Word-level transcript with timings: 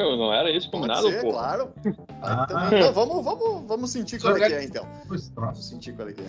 meu? 0.00 0.16
Não 0.16 0.32
era 0.32 0.50
isso 0.50 0.70
combinado, 0.70 1.02
Pode 1.02 1.14
ser, 1.14 1.22
pô? 1.22 1.32
claro. 1.32 1.72
Ah. 2.22 2.46
Então, 2.48 2.78
então, 2.78 2.92
vamos, 2.92 3.24
vamos, 3.24 3.66
vamos 3.66 3.90
sentir 3.90 4.20
qual 4.20 4.36
é 4.36 4.48
que 4.48 4.54
é, 4.54 4.64
então. 4.64 4.86
Troço. 5.06 5.32
Vamos 5.34 5.68
sentir 5.68 5.94
qual 5.94 6.08
é 6.08 6.12
que 6.12 6.20
é. 6.20 6.26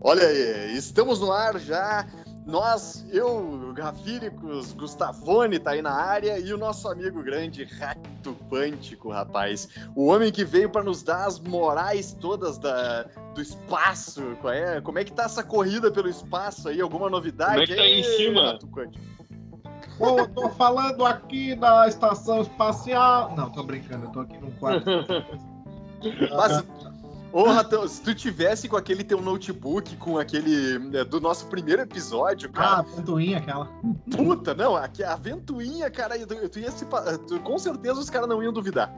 Olha 0.00 0.26
aí, 0.26 0.76
estamos 0.76 1.20
no 1.20 1.30
ar 1.30 1.58
já. 1.58 2.06
Nós, 2.46 3.06
eu, 3.12 3.72
Rafíricos, 3.78 4.72
Gustavone 4.72 5.58
tá 5.58 5.72
aí 5.72 5.82
na 5.82 5.92
área 5.92 6.38
e 6.38 6.52
o 6.52 6.58
nosso 6.58 6.88
amigo 6.88 7.22
grande 7.22 7.64
Rato 7.64 8.34
Pântico, 8.48 9.10
rapaz. 9.10 9.68
O 9.94 10.06
homem 10.06 10.32
que 10.32 10.44
veio 10.44 10.70
para 10.70 10.82
nos 10.82 11.02
dar 11.02 11.26
as 11.26 11.38
morais 11.38 12.12
todas 12.18 12.58
da, 12.58 13.04
do 13.34 13.42
espaço. 13.42 14.22
Qual 14.40 14.52
é? 14.52 14.80
Como 14.80 14.98
é 14.98 15.04
que 15.04 15.12
tá 15.12 15.24
essa 15.24 15.44
corrida 15.44 15.90
pelo 15.90 16.08
espaço 16.08 16.68
aí? 16.68 16.80
Alguma 16.80 17.10
novidade? 17.10 17.52
Como 17.52 17.62
é 17.62 17.66
que 17.66 17.76
tá 17.76 17.82
aí 17.82 18.00
em 18.00 18.04
cima? 18.04 18.52
Rato 18.52 18.66
Pântico? 18.66 19.19
Pô, 20.00 20.26
tô 20.28 20.48
falando 20.50 21.04
aqui 21.04 21.54
da 21.54 21.86
estação 21.86 22.40
espacial. 22.40 23.34
Não, 23.36 23.50
tô 23.50 23.62
brincando, 23.62 24.06
eu 24.06 24.10
tô 24.10 24.20
aqui 24.20 24.38
num 24.38 24.50
quarto. 24.52 24.86
Mas, 26.34 26.64
ô 27.30 27.44
Ratão, 27.44 27.86
se 27.86 28.00
tu 28.00 28.14
tivesse 28.14 28.66
com 28.66 28.76
aquele 28.78 29.04
teu 29.04 29.20
notebook, 29.20 29.94
com 29.98 30.18
aquele 30.18 30.96
é, 30.96 31.04
do 31.04 31.20
nosso 31.20 31.46
primeiro 31.48 31.82
episódio, 31.82 32.50
cara, 32.50 32.68
Ah, 32.68 32.78
a 32.78 32.82
ventoinha 32.82 33.36
aquela. 33.36 33.68
Puta, 34.16 34.54
não, 34.54 34.74
aqui, 34.74 35.04
a 35.04 35.14
ventoinha, 35.16 35.90
cara, 35.90 36.18
tu, 36.26 36.48
tu 36.48 36.58
ia 36.58 36.70
se, 36.70 36.86
tu- 37.28 37.38
com 37.40 37.58
certeza 37.58 38.00
os 38.00 38.08
caras 38.08 38.26
não 38.28 38.42
iam 38.42 38.52
duvidar. 38.54 38.90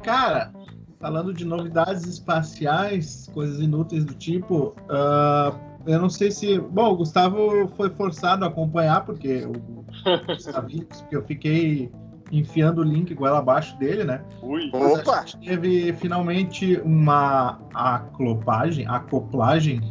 Cara, 0.04 0.54
falando 1.00 1.34
de 1.34 1.46
novidades 1.46 2.04
espaciais, 2.06 3.30
coisas 3.34 3.60
inúteis 3.60 4.04
do 4.06 4.14
tipo, 4.14 4.76
ah, 4.90 5.56
eu 5.86 6.00
não 6.00 6.10
sei 6.10 6.32
se. 6.32 6.60
Bom, 6.60 6.92
o 6.92 6.98
Gustavo 6.98 7.68
foi 7.76 7.90
forçado 7.90 8.46
a 8.46 8.48
acompanhar, 8.48 9.06
porque 9.06 9.46
o 9.46 10.26
Gustavicos, 10.28 11.02
porque 11.02 11.16
eu 11.16 11.24
fiquei 11.24 11.92
enfiando 12.32 12.82
o 12.82 12.84
link 12.84 13.14
goela 13.14 13.40
abaixo 13.40 13.78
dele, 13.78 14.04
né? 14.04 14.24
Ui. 14.42 14.70
Mas 14.72 15.00
Opa! 15.00 15.20
a 15.20 15.22
gente 15.22 15.38
teve 15.38 15.94
finalmente 15.94 16.82
uma 16.84 17.60
aclopagem, 17.74 18.88
acoplagem 18.88 19.82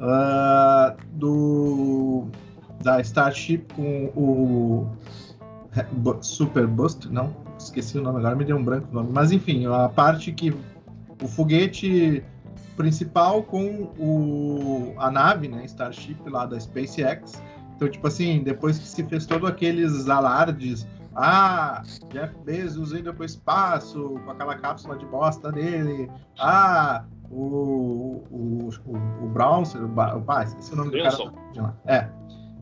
ah, 0.00 0.96
do 1.12 2.26
da 2.82 3.00
Starship 3.00 3.66
com 3.74 4.06
o 4.16 4.86
Super 6.22 6.66
Booster, 6.66 7.12
não, 7.12 7.34
esqueci 7.58 7.98
o 7.98 8.02
nome 8.02 8.18
agora, 8.18 8.34
me 8.34 8.44
deu 8.44 8.56
um 8.56 8.64
branco 8.64 8.88
o 8.90 8.94
nome, 8.94 9.10
mas 9.12 9.30
enfim, 9.32 9.66
a 9.66 9.88
parte 9.88 10.32
que 10.32 10.54
o 11.22 11.28
foguete 11.28 12.24
principal 12.80 13.42
com 13.42 13.92
o 13.98 14.94
a 14.98 15.10
nave, 15.10 15.48
né, 15.48 15.64
Starship 15.66 16.18
lá 16.28 16.46
da 16.46 16.58
SpaceX. 16.58 17.42
Então, 17.76 17.88
tipo 17.88 18.06
assim, 18.06 18.42
depois 18.42 18.78
que 18.78 18.86
se 18.86 19.04
fez 19.04 19.26
todo 19.26 19.46
aqueles 19.46 20.08
alardes 20.08 20.86
ah, 21.14 21.82
Jeff 22.10 22.34
Bezos 22.44 22.92
indo 22.92 23.12
para 23.12 23.22
o 23.22 23.26
espaço 23.26 24.20
com 24.24 24.30
aquela 24.30 24.54
cápsula 24.56 24.96
de 24.96 25.04
bosta 25.06 25.50
dele. 25.50 26.10
Ah, 26.38 27.04
o, 27.30 28.24
o, 28.30 28.70
o, 28.86 29.24
o 29.24 29.28
Brownson, 29.28 29.78
o, 29.78 29.86
o, 29.86 30.42
esqueci 30.42 30.72
o 30.72 30.76
nome 30.76 30.90
do 30.90 31.02
cara. 31.02 31.32
De 31.52 31.60
lá. 31.60 31.74
É. 31.86 32.08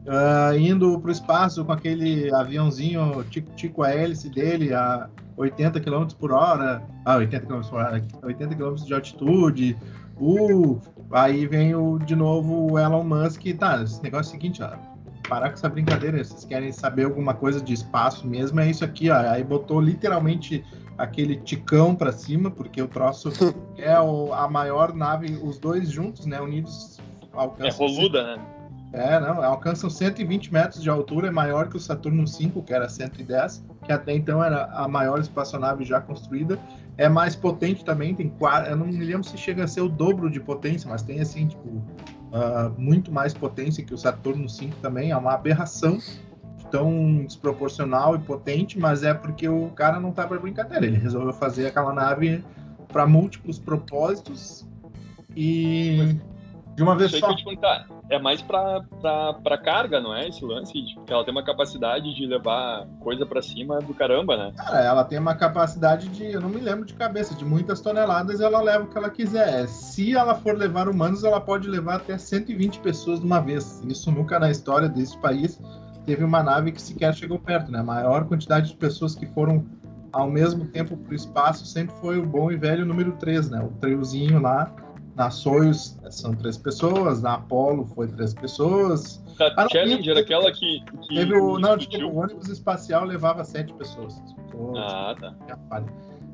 Ah, 0.09 0.57
indo 0.57 0.99
para 1.01 1.09
o 1.09 1.13
espaço 1.13 1.65
com 1.65 1.73
aquele 1.73 2.33
aviãozinho 2.35 3.23
tico-tico 3.25 3.83
a 3.83 3.91
hélice 3.91 4.31
dele 4.31 4.73
a 4.73 5.09
80 5.39 5.81
km 5.81 6.07
por 6.19 6.33
hora. 6.33 6.83
Ah, 7.05 7.17
80 7.17 7.47
km 7.47 7.61
por 7.63 7.79
hora, 7.79 8.05
80 8.23 8.55
km 8.55 8.75
de 8.75 8.93
altitude. 8.95 9.77
Uh, 10.21 10.81
aí 11.13 11.47
vem 11.47 11.75
o, 11.75 11.99
de 11.99 12.17
novo 12.17 12.73
o 12.73 12.79
Elon 12.79 13.05
Musk. 13.05 13.43
Tá, 13.59 13.83
esse 13.83 14.03
negócio 14.03 14.31
é 14.33 14.37
o 14.37 14.41
seguinte, 14.41 14.63
ó 14.63 14.71
parar 15.29 15.49
com 15.51 15.55
essa 15.57 15.69
brincadeira. 15.69 16.25
Se 16.25 16.31
vocês 16.31 16.45
querem 16.47 16.73
saber 16.73 17.05
alguma 17.05 17.35
coisa 17.35 17.61
de 17.61 17.75
espaço 17.75 18.27
mesmo, 18.27 18.59
é 18.61 18.71
isso 18.71 18.83
aqui, 18.83 19.11
ó. 19.11 19.17
Aí 19.17 19.45
botou 19.45 19.79
literalmente 19.79 20.65
aquele 20.97 21.37
ticão 21.37 21.95
pra 21.95 22.11
cima, 22.13 22.51
porque 22.51 22.81
o 22.81 22.89
troço 22.89 23.31
é 23.77 24.01
o- 24.01 24.33
a 24.33 24.49
maior 24.49 24.95
nave, 24.95 25.39
os 25.43 25.59
dois 25.59 25.91
juntos, 25.91 26.25
né, 26.25 26.41
unidos, 26.41 26.99
É 26.99 27.27
alcançam. 27.35 27.87
roluda, 27.87 28.23
né? 28.37 28.43
É, 28.95 29.21
não, 29.21 29.45
alcançam 29.45 29.91
120 29.91 30.51
metros 30.51 30.83
de 30.83 30.89
altura, 30.89 31.29
é 31.29 31.31
maior 31.31 31.69
que 31.69 31.77
o 31.77 31.81
Saturno 31.81 32.25
V, 32.27 32.63
que 32.63 32.73
era 32.73 32.89
110, 32.89 33.63
que 33.89 33.93
até 33.93 34.15
então 34.15 34.45
era 34.45 34.67
a 34.67 34.87
maior 34.87 35.19
espaçonave 35.19 35.83
já 35.83 35.99
construída. 35.99 36.59
É 36.99 37.09
mais 37.09 37.35
potente 37.35 37.83
também, 37.83 38.15
tem 38.15 38.29
quatro, 38.29 38.71
eu 38.71 38.77
não 38.77 38.87
me 38.87 38.99
lembro 38.99 39.25
se 39.25 39.39
chega 39.39 39.65
a 39.65 39.67
ser 39.67 39.81
o 39.81 39.89
dobro 39.89 40.31
de 40.31 40.39
potência, 40.39 40.91
mas 40.91 41.01
tem 41.01 41.21
assim, 41.21 41.47
tipo, 41.47 41.83
ah, 42.31 42.71
muito 42.77 43.11
mais 43.11 43.33
potência 43.33 43.83
que 43.83 43.95
o 43.95 43.99
Saturno 43.99 44.47
V 44.47 44.69
também, 44.83 45.11
é 45.11 45.17
uma 45.17 45.33
aberração 45.33 45.99
tão 46.71 47.25
desproporcional 47.25 48.15
e 48.15 48.19
potente, 48.19 48.79
mas 48.79 49.03
é 49.03 49.15
porque 49.15 49.49
o 49.49 49.71
cara 49.71 49.99
não 49.99 50.13
tá 50.13 50.27
para 50.27 50.39
brincadeira, 50.39 50.85
ele 50.85 50.99
resolveu 50.99 51.33
fazer 51.33 51.69
aquela 51.69 51.95
nave 51.95 52.45
para 52.89 53.07
múltiplos 53.07 53.59
propósitos 53.59 54.69
e 55.35 56.15
de 56.79 56.83
uma 56.85 56.95
vez 56.95 57.11
só. 57.11 57.35
É 58.09 58.21
mais 58.21 58.41
pra, 58.41 58.81
pra, 59.01 59.35
pra 59.35 59.59
carga, 59.59 60.01
não 60.01 60.15
é? 60.15 60.29
Esse 60.29 60.45
lance, 60.45 60.73
tipo, 60.73 61.05
que 61.05 61.13
ela 61.13 61.25
tem 61.25 61.33
uma 61.33 61.43
capacidade 61.43 62.15
de 62.15 62.25
levar 62.25 62.87
coisa 63.01 63.27
pra 63.27 63.43
cima 63.43 63.81
do 63.81 63.93
caramba, 63.93 64.37
né? 64.37 64.53
Cara, 64.57 64.81
ela 64.85 65.05
tem 65.05 65.19
uma 65.19 65.35
capacidade 65.35 66.09
de, 66.09 66.33
eu 66.33 66.41
não 66.41 66.49
me 66.49 66.61
lembro 66.61 66.85
de 66.85 66.95
cabeça, 66.95 67.35
de 67.35 67.45
muitas 67.45 67.81
toneladas, 67.81 68.41
ela 68.41 68.63
leva 68.63 68.85
o 68.85 68.87
que 68.87 68.97
ela 68.97 69.11
quiser. 69.11 69.67
Se 69.67 70.17
ela 70.17 70.37
for 70.37 70.57
levar 70.57 70.89
humanos, 70.89 71.25
ela 71.25 71.41
pode 71.41 71.69
levar 71.69 71.97
até 71.97 72.17
120 72.17 72.79
pessoas 72.79 73.19
de 73.19 73.27
uma 73.27 73.41
vez. 73.41 73.83
Isso 73.85 74.13
nunca 74.13 74.39
na 74.39 74.49
história 74.49 74.89
desse 74.89 75.19
país 75.19 75.61
teve 76.07 76.23
uma 76.23 76.45
nave 76.45 76.71
que 76.71 76.81
sequer 76.81 77.13
chegou 77.13 77.41
perto, 77.41 77.73
né? 77.73 77.81
A 77.81 77.85
maior 77.85 78.25
quantidade 78.27 78.69
de 78.69 78.77
pessoas 78.77 79.17
que 79.17 79.27
foram 79.27 79.67
ao 80.13 80.31
mesmo 80.31 80.65
tempo 80.67 80.97
para 80.97 81.13
o 81.13 81.15
espaço 81.15 81.67
sempre 81.67 81.95
foi 81.97 82.19
o 82.19 82.25
bom 82.25 82.51
e 82.51 82.57
velho 82.57 82.87
número 82.87 83.13
3, 83.13 83.51
né? 83.51 83.63
O 83.63 83.69
triozinho 83.81 84.41
lá. 84.41 84.73
Na 85.19 85.31
Soyuz 85.31 85.99
são 86.11 86.33
três 86.33 86.57
pessoas, 86.57 87.21
na 87.21 87.35
Apollo 87.35 87.85
foi 87.87 88.07
três 88.07 88.33
pessoas. 88.33 89.21
A 89.41 89.47
Ah, 89.47 89.63
não, 89.65 89.69
Challenger, 89.69 90.15
teve- 90.15 90.21
aquela 90.21 90.53
que. 90.53 90.81
que 91.03 91.09
Teve 91.15 91.35
o. 91.37 91.59
Não, 91.59 91.77
desculpa, 91.77 92.07
o 92.07 92.17
ônibus 92.19 92.49
espacial 92.49 93.05
levava 93.05 93.43
sete 93.45 93.73
pessoas. 93.75 94.15
Tô- 94.53 94.77
Ah, 94.77 95.17
tá. 95.21 95.35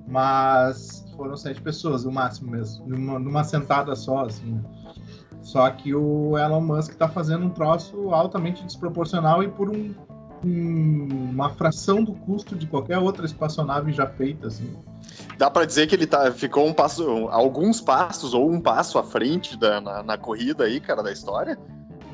Mas 0.07 1.11
foram 1.17 1.35
sete 1.37 1.63
pessoas, 1.63 2.05
no 2.05 2.13
máximo 2.13 2.51
mesmo, 2.51 2.87
numa, 2.87 3.19
numa 3.19 3.43
sentada 3.43 3.97
só, 3.97 4.27
assim. 4.27 4.53
né? 4.53 4.63
Só 5.41 5.69
que 5.71 5.95
o 5.95 6.37
Elon 6.39 6.61
Musk 6.61 6.95
tá 6.95 7.09
fazendo 7.09 7.47
um 7.47 7.51
troço 7.51 8.11
altamente 8.13 8.63
desproporcional 8.65 9.43
e 9.43 9.49
por 9.49 9.71
um- 9.71 9.95
uma 10.45 11.51
fração 11.51 12.05
do 12.05 12.13
custo 12.13 12.55
de 12.55 12.67
qualquer 12.67 12.99
outra 12.99 13.27
espaçonave 13.27 13.93
já 13.93 14.07
feita, 14.07 14.49
assim. 14.49 14.73
Dá 15.39 15.51
pra 15.51 15.65
dizer 15.65 15.87
que 15.87 15.95
ele 15.95 16.07
tá, 16.07 16.31
ficou 16.33 16.67
um 16.67 16.73
passo, 16.73 17.29
alguns 17.31 17.81
passos 17.81 18.35
ou 18.35 18.51
um 18.51 18.61
passo 18.61 18.99
à 18.99 19.03
frente 19.03 19.59
da, 19.59 19.81
na, 19.81 20.03
na 20.03 20.19
corrida 20.19 20.65
aí, 20.65 20.81
cara, 20.81 21.03
da 21.03 21.13
história? 21.13 21.59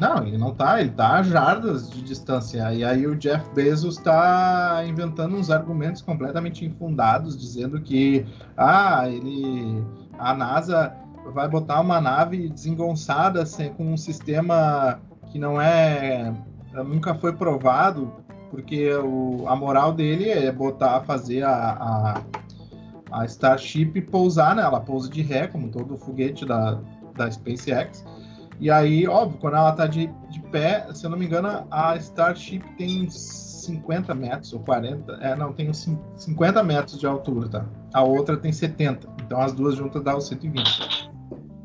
Não, 0.01 0.27
ele 0.27 0.39
não 0.39 0.55
tá, 0.55 0.81
ele 0.81 0.91
tá 0.91 1.17
a 1.17 1.23
jardas 1.23 1.91
de 1.91 2.01
distância. 2.01 2.73
E 2.73 2.83
aí 2.83 3.07
o 3.07 3.15
Jeff 3.15 3.47
Bezos 3.55 3.97
tá 3.99 4.83
inventando 4.87 5.37
uns 5.37 5.51
argumentos 5.51 6.01
completamente 6.01 6.65
infundados, 6.65 7.37
dizendo 7.37 7.79
que 7.83 8.27
ah, 8.57 9.07
ele. 9.07 9.85
A 10.19 10.35
NASA 10.35 10.95
vai 11.35 11.49
botar 11.49 11.81
uma 11.81 12.01
nave 12.01 12.49
desengonçada 12.49 13.45
sem, 13.45 13.73
com 13.75 13.93
um 13.93 13.97
sistema 13.97 14.99
que 15.31 15.39
não 15.39 15.61
é. 15.61 16.35
Nunca 16.73 17.15
foi 17.15 17.33
provado, 17.33 18.13
porque 18.51 18.93
o, 18.95 19.45
a 19.47 19.55
moral 19.57 19.93
dele 19.93 20.29
é 20.31 20.51
botar, 20.51 21.01
fazer 21.03 21.43
a, 21.43 21.53
a, 21.53 22.23
a 23.21 23.25
Starship 23.27 24.01
pousar 24.03 24.55
nela, 24.57 24.81
pousa 24.81 25.09
de 25.09 25.23
ré, 25.23 25.47
como 25.47 25.69
todo 25.69 25.97
foguete 25.97 26.45
da, 26.45 26.81
da 27.17 27.31
SpaceX. 27.31 28.05
E 28.59 28.71
aí, 28.71 29.07
óbvio, 29.09 29.39
quando 29.39 29.57
ela 29.57 29.73
tá 29.73 29.87
de, 29.87 30.07
de 30.29 30.41
pé, 30.51 30.87
se 30.93 31.05
eu 31.07 31.11
não 31.11 31.19
me 31.19 31.25
engano, 31.27 31.67
a 31.71 31.97
Starship 31.97 32.63
tem 32.77 33.07
uns 33.07 33.15
50 33.65 34.15
metros 34.15 34.53
ou 34.53 34.61
40. 34.61 35.13
É, 35.15 35.35
não, 35.35 35.53
tem 35.53 35.71
uns 35.71 35.79
cin- 35.79 35.99
50 36.17 36.63
metros 36.63 36.99
de 36.99 37.07
altura, 37.07 37.49
tá? 37.49 37.65
A 37.93 38.03
outra 38.03 38.37
tem 38.37 38.53
70. 38.53 39.09
Então 39.25 39.41
as 39.41 39.53
duas 39.53 39.77
juntas 39.77 40.03
dá 40.03 40.17
os 40.17 40.27
120. 40.29 41.10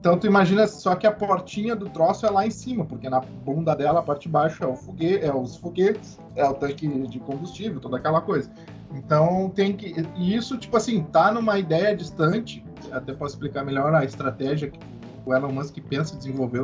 Então 0.06 0.19
tu 0.19 0.28
imagina 0.28 0.68
só 0.68 0.94
que 0.94 1.07
a 1.07 1.12
portinha 1.12 1.75
do 1.75 1.90
troço 1.90 2.28
é 2.28 2.30
lá 2.30 2.46
em 2.46 2.52
cima, 2.52 2.86
porque 2.86 3.10
na 3.10 3.22
bunda 3.22 3.75
dela, 3.75 4.02
a 4.02 4.04
parte 4.04 4.22
de 4.22 4.30
baixo 4.30 4.63
é 4.63 4.68
o 4.68 4.75
foguete, 4.75 5.25
é 5.25 5.34
os 5.34 5.57
foguetes, 5.57 6.19
é 6.36 6.48
o 6.48 6.54
tanque 6.54 6.88
de 7.07 7.19
combustível, 7.19 7.80
toda 7.80 7.98
aquela 7.98 8.22
coisa. 8.22 8.52
Então 8.94 9.50
tem 9.50 9.75
que. 9.75 9.96
E 10.16 10.36
isso, 10.36 10.60
tipo 10.60 10.78
assim, 10.78 11.02
tá 11.06 11.31
numa 11.31 11.57
ideia 11.57 11.96
distante. 11.96 12.63
Até 12.92 13.13
posso 13.13 13.34
explicar 13.34 13.66
melhor 13.66 13.96
a 13.96 14.06
estratégia 14.06 14.69
que 14.69 14.80
o 15.25 15.34
Elon 15.34 15.52
Musk 15.52 15.75
pensa 15.90 16.16
desenvolver 16.16 16.63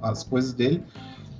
as 0.00 0.22
coisas 0.22 0.52
dele, 0.52 0.84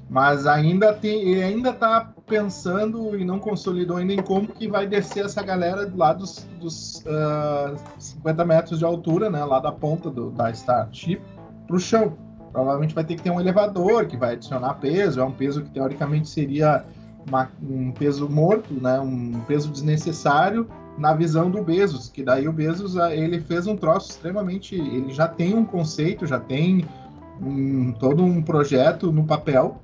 mas 0.08 0.46
ainda 0.46 0.92
tem, 0.92 1.20
ele 1.20 1.42
ainda 1.42 1.70
está 1.70 2.12
pensando 2.26 3.16
e 3.16 3.24
não 3.24 3.38
consolidou 3.38 3.98
ainda 3.98 4.14
em 4.14 4.22
como 4.22 4.48
que 4.48 4.66
vai 4.66 4.86
descer 4.86 5.24
essa 5.24 5.42
galera 5.42 5.90
lá 5.94 6.12
dos, 6.12 6.46
dos 6.58 7.04
ah, 7.06 7.74
50 7.98 8.44
metros 8.44 8.78
de 8.78 8.84
altura, 8.84 9.28
né, 9.28 9.44
lá 9.44 9.60
da 9.60 9.70
ponta 9.70 10.10
do, 10.10 10.30
da 10.30 10.50
Starship, 10.50 11.20
para 11.66 11.76
o 11.76 11.78
chão. 11.78 12.16
Provavelmente 12.52 12.94
vai 12.94 13.04
ter 13.04 13.16
que 13.16 13.22
ter 13.22 13.30
um 13.30 13.40
elevador 13.40 14.06
que 14.06 14.16
vai 14.16 14.32
adicionar 14.32 14.74
peso, 14.74 15.20
é 15.20 15.24
um 15.24 15.32
peso 15.32 15.62
que 15.62 15.70
teoricamente 15.70 16.28
seria 16.28 16.84
uma, 17.26 17.50
um 17.62 17.92
peso 17.92 18.28
morto, 18.28 18.72
né, 18.72 18.98
um 18.98 19.40
peso 19.46 19.70
desnecessário 19.70 20.66
na 20.96 21.12
visão 21.12 21.50
do 21.50 21.62
Bezos, 21.62 22.08
que 22.08 22.24
daí 22.24 22.48
o 22.48 22.52
Bezos 22.52 22.96
ele 22.96 23.40
fez 23.40 23.66
um 23.66 23.76
troço 23.76 24.10
extremamente, 24.10 24.74
ele 24.74 25.12
já 25.12 25.28
tem 25.28 25.54
um 25.54 25.64
conceito, 25.64 26.26
já 26.26 26.40
tem 26.40 26.84
um, 27.40 27.92
todo 27.92 28.24
um 28.24 28.42
projeto 28.42 29.12
no 29.12 29.24
papel 29.24 29.80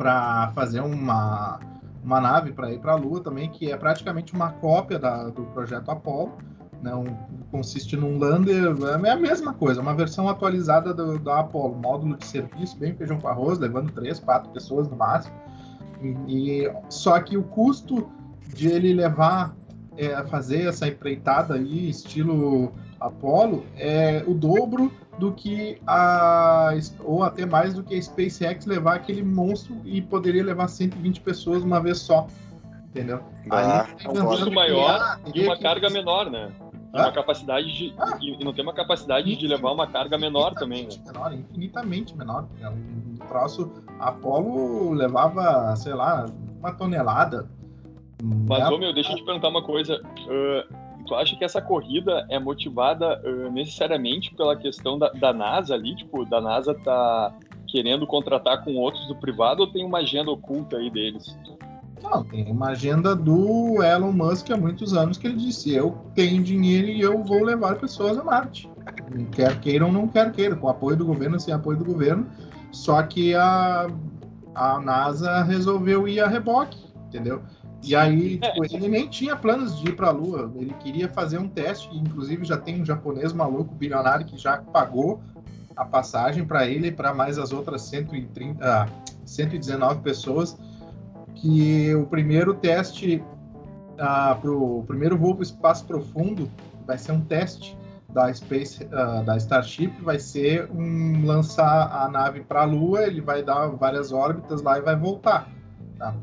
para 0.00 0.50
fazer 0.54 0.80
uma, 0.80 1.60
uma 2.02 2.18
nave 2.22 2.52
para 2.52 2.72
ir 2.72 2.78
para 2.78 2.92
a 2.92 2.94
Lua 2.94 3.22
também, 3.22 3.50
que 3.50 3.70
é 3.70 3.76
praticamente 3.76 4.32
uma 4.32 4.50
cópia 4.52 4.98
da, 4.98 5.24
do 5.28 5.42
projeto 5.42 5.90
Apollo. 5.90 6.38
Né, 6.80 6.94
um, 6.94 7.14
consiste 7.50 7.94
num 7.94 8.18
lander, 8.18 8.74
é 9.04 9.10
a 9.10 9.16
mesma 9.16 9.52
coisa, 9.52 9.82
uma 9.82 9.92
versão 9.92 10.26
atualizada 10.26 10.94
do, 10.94 11.18
da 11.18 11.40
Apollo, 11.40 11.76
módulo 11.76 12.16
de 12.16 12.24
serviço, 12.24 12.78
bem 12.78 12.94
feijão 12.94 13.20
com 13.20 13.28
arroz, 13.28 13.58
levando 13.58 13.92
três, 13.92 14.18
quatro 14.18 14.50
pessoas 14.52 14.88
no 14.88 14.96
máximo. 14.96 15.36
E, 16.00 16.62
e 16.62 16.72
só 16.88 17.20
que 17.20 17.36
o 17.36 17.42
custo 17.42 18.10
de 18.54 18.68
ele 18.68 18.94
levar 18.94 19.54
é, 20.00 20.24
fazer 20.24 20.66
essa 20.66 20.88
empreitada 20.88 21.54
aí, 21.54 21.90
estilo 21.90 22.72
Apollo, 22.98 23.66
é 23.76 24.24
o 24.26 24.32
dobro 24.32 24.90
do 25.18 25.32
que 25.32 25.78
a. 25.86 26.70
ou 27.00 27.22
até 27.22 27.44
mais 27.44 27.74
do 27.74 27.82
que 27.82 27.94
a 27.94 28.02
SpaceX 28.02 28.64
levar 28.64 28.94
aquele 28.94 29.22
monstro 29.22 29.76
e 29.84 30.00
poderia 30.00 30.42
levar 30.42 30.68
120 30.68 31.20
pessoas 31.20 31.62
uma 31.62 31.80
vez 31.80 31.98
só. 31.98 32.26
Entendeu? 32.88 33.20
Ah, 33.50 33.82
Aí, 33.82 34.04
tá 34.04 34.10
um 34.10 34.26
custo 34.26 34.50
maior 34.50 35.20
e 35.34 35.44
uma 35.44 35.56
que... 35.56 35.62
carga 35.62 35.90
menor, 35.90 36.30
né? 36.30 36.50
Ah? 36.92 37.02
Uma 37.02 37.12
capacidade 37.12 37.66
de. 37.72 37.94
Ah? 37.98 38.18
E 38.20 38.42
não 38.42 38.54
tem 38.54 38.64
uma 38.64 38.74
capacidade 38.74 39.36
de 39.36 39.46
levar 39.46 39.70
uma 39.70 39.86
carga 39.86 40.16
menor 40.16 40.54
também, 40.54 40.84
né? 40.84 40.94
Menor, 41.06 41.32
infinitamente 41.34 42.16
menor. 42.16 42.48
É 42.60 42.68
um 42.68 43.16
troço. 43.28 43.70
Apollo 43.98 44.92
levava, 44.94 45.76
sei 45.76 45.92
lá, 45.92 46.26
uma 46.58 46.72
tonelada 46.72 47.48
mas, 48.22 48.68
ô 48.70 48.78
meu, 48.78 48.92
deixa 48.92 49.12
eu 49.12 49.16
te 49.16 49.24
perguntar 49.24 49.48
uma 49.48 49.62
coisa. 49.62 50.00
Uh, 50.00 51.04
tu 51.06 51.14
acha 51.14 51.36
que 51.36 51.44
essa 51.44 51.60
corrida 51.60 52.26
é 52.28 52.38
motivada 52.38 53.20
uh, 53.24 53.50
necessariamente 53.50 54.34
pela 54.34 54.56
questão 54.56 54.98
da, 54.98 55.08
da, 55.10 55.32
NASA 55.32 55.74
ali? 55.74 55.94
Tipo, 55.96 56.24
da 56.24 56.40
NASA 56.40 56.74
tá 56.74 57.34
querendo 57.66 58.06
contratar 58.06 58.64
com 58.64 58.76
outros 58.76 59.06
do 59.06 59.16
privado 59.16 59.62
ou 59.62 59.66
tem 59.66 59.84
uma 59.84 59.98
agenda 59.98 60.30
oculta 60.30 60.76
aí 60.76 60.90
deles? 60.90 61.36
Não, 62.02 62.24
tem 62.24 62.50
uma 62.50 62.70
agenda 62.70 63.14
do 63.14 63.82
Elon 63.82 64.12
Musk 64.12 64.50
há 64.50 64.56
muitos 64.56 64.94
anos 64.94 65.18
que 65.18 65.26
ele 65.26 65.36
disse: 65.36 65.74
eu 65.74 65.98
tenho 66.14 66.42
dinheiro 66.42 66.88
e 66.88 67.00
eu 67.00 67.22
vou 67.22 67.42
levar 67.44 67.78
pessoas 67.78 68.18
a 68.18 68.24
Marte. 68.24 68.70
Quer 69.32 69.60
queiram 69.60 69.88
ou 69.88 69.92
não 69.92 70.08
quer 70.08 70.32
queiram, 70.32 70.56
com 70.56 70.68
apoio 70.68 70.96
do 70.96 71.04
governo, 71.04 71.38
sem 71.38 71.52
apoio 71.52 71.78
do 71.78 71.84
governo. 71.84 72.26
Só 72.72 73.02
que 73.02 73.34
a, 73.34 73.88
a 74.54 74.80
NASA 74.80 75.42
resolveu 75.42 76.06
ir 76.06 76.20
a 76.20 76.28
reboque, 76.28 76.78
entendeu? 77.08 77.42
E 77.82 77.96
aí, 77.96 78.38
tipo, 78.38 78.64
ele 78.64 78.88
nem 78.88 79.08
tinha 79.08 79.34
planos 79.34 79.78
de 79.80 79.88
ir 79.88 79.96
para 79.96 80.08
a 80.08 80.10
Lua. 80.10 80.52
Ele 80.54 80.74
queria 80.74 81.08
fazer 81.08 81.38
um 81.38 81.48
teste, 81.48 81.88
inclusive 81.96 82.44
já 82.44 82.56
tem 82.56 82.82
um 82.82 82.84
japonês 82.84 83.32
maluco, 83.32 83.74
bilionário, 83.74 84.26
que 84.26 84.36
já 84.36 84.58
pagou 84.58 85.22
a 85.74 85.84
passagem 85.84 86.44
para 86.44 86.66
ele 86.66 86.88
e 86.88 86.92
para 86.92 87.14
mais 87.14 87.38
as 87.38 87.52
outras 87.52 87.82
130, 87.82 88.62
ah, 88.62 88.86
119 89.24 90.00
pessoas. 90.02 90.58
Que 91.34 91.94
o 91.94 92.06
primeiro 92.06 92.54
teste 92.54 93.24
ah, 93.98 94.36
para 94.38 94.50
o 94.50 94.84
primeiro 94.86 95.16
voo 95.16 95.34
para 95.34 95.40
o 95.40 95.42
espaço 95.42 95.86
profundo 95.86 96.50
vai 96.86 96.98
ser 96.98 97.12
um 97.12 97.20
teste 97.20 97.78
da 98.12 98.32
Space, 98.34 98.84
uh, 98.84 99.24
da 99.24 99.36
Starship, 99.36 99.92
vai 100.02 100.18
ser 100.18 100.68
um 100.72 101.24
lançar 101.24 101.90
a 101.92 102.08
nave 102.08 102.40
para 102.40 102.62
a 102.62 102.64
Lua. 102.64 103.04
Ele 103.04 103.20
vai 103.20 103.42
dar 103.42 103.68
várias 103.68 104.12
órbitas 104.12 104.62
lá 104.62 104.78
e 104.78 104.82
vai 104.82 104.96
voltar. 104.96 105.48
Tá? 105.96 106.14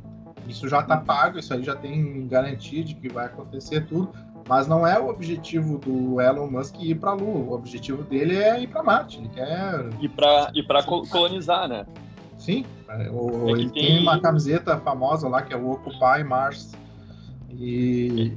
Isso 0.48 0.68
já 0.68 0.80
está 0.80 0.98
pago, 0.98 1.38
isso 1.38 1.54
aí 1.54 1.64
já 1.64 1.76
tem 1.76 2.28
garantia 2.28 2.84
de 2.84 2.96
que 2.96 3.10
vai 3.10 3.26
acontecer 3.26 3.86
tudo, 3.86 4.12
mas 4.48 4.68
não 4.68 4.88
é 4.88 4.98
o 5.00 5.10
objetivo 5.10 5.78
do 5.78 6.22
Elon 6.22 6.50
Musk 6.50 6.76
ir 6.80 6.96
para 6.96 7.12
a 7.12 7.14
Lua. 7.14 7.52
O 7.52 7.54
objetivo 7.54 8.04
dele 8.04 8.38
é 8.38 8.62
ir 8.62 8.68
para 8.68 8.82
Marte. 8.82 9.20
Ele 9.20 9.30
quer 9.30 9.90
ir 10.00 10.10
para 10.10 10.52
ir 10.54 10.64
para 10.64 10.84
colonizar, 10.84 11.68
né? 11.68 11.86
Sim. 12.38 12.66
É, 12.88 13.10
o, 13.10 13.50
é 13.50 13.52
ele 13.52 13.70
tem... 13.70 13.84
tem... 13.84 14.02
uma 14.02 14.20
camiseta 14.20 14.78
famosa 14.78 15.28
lá 15.28 15.42
que 15.42 15.54
é 15.54 15.58
o 15.58 15.72
Occupy 15.72 16.24
Mars 16.26 16.74
e, 17.50 18.32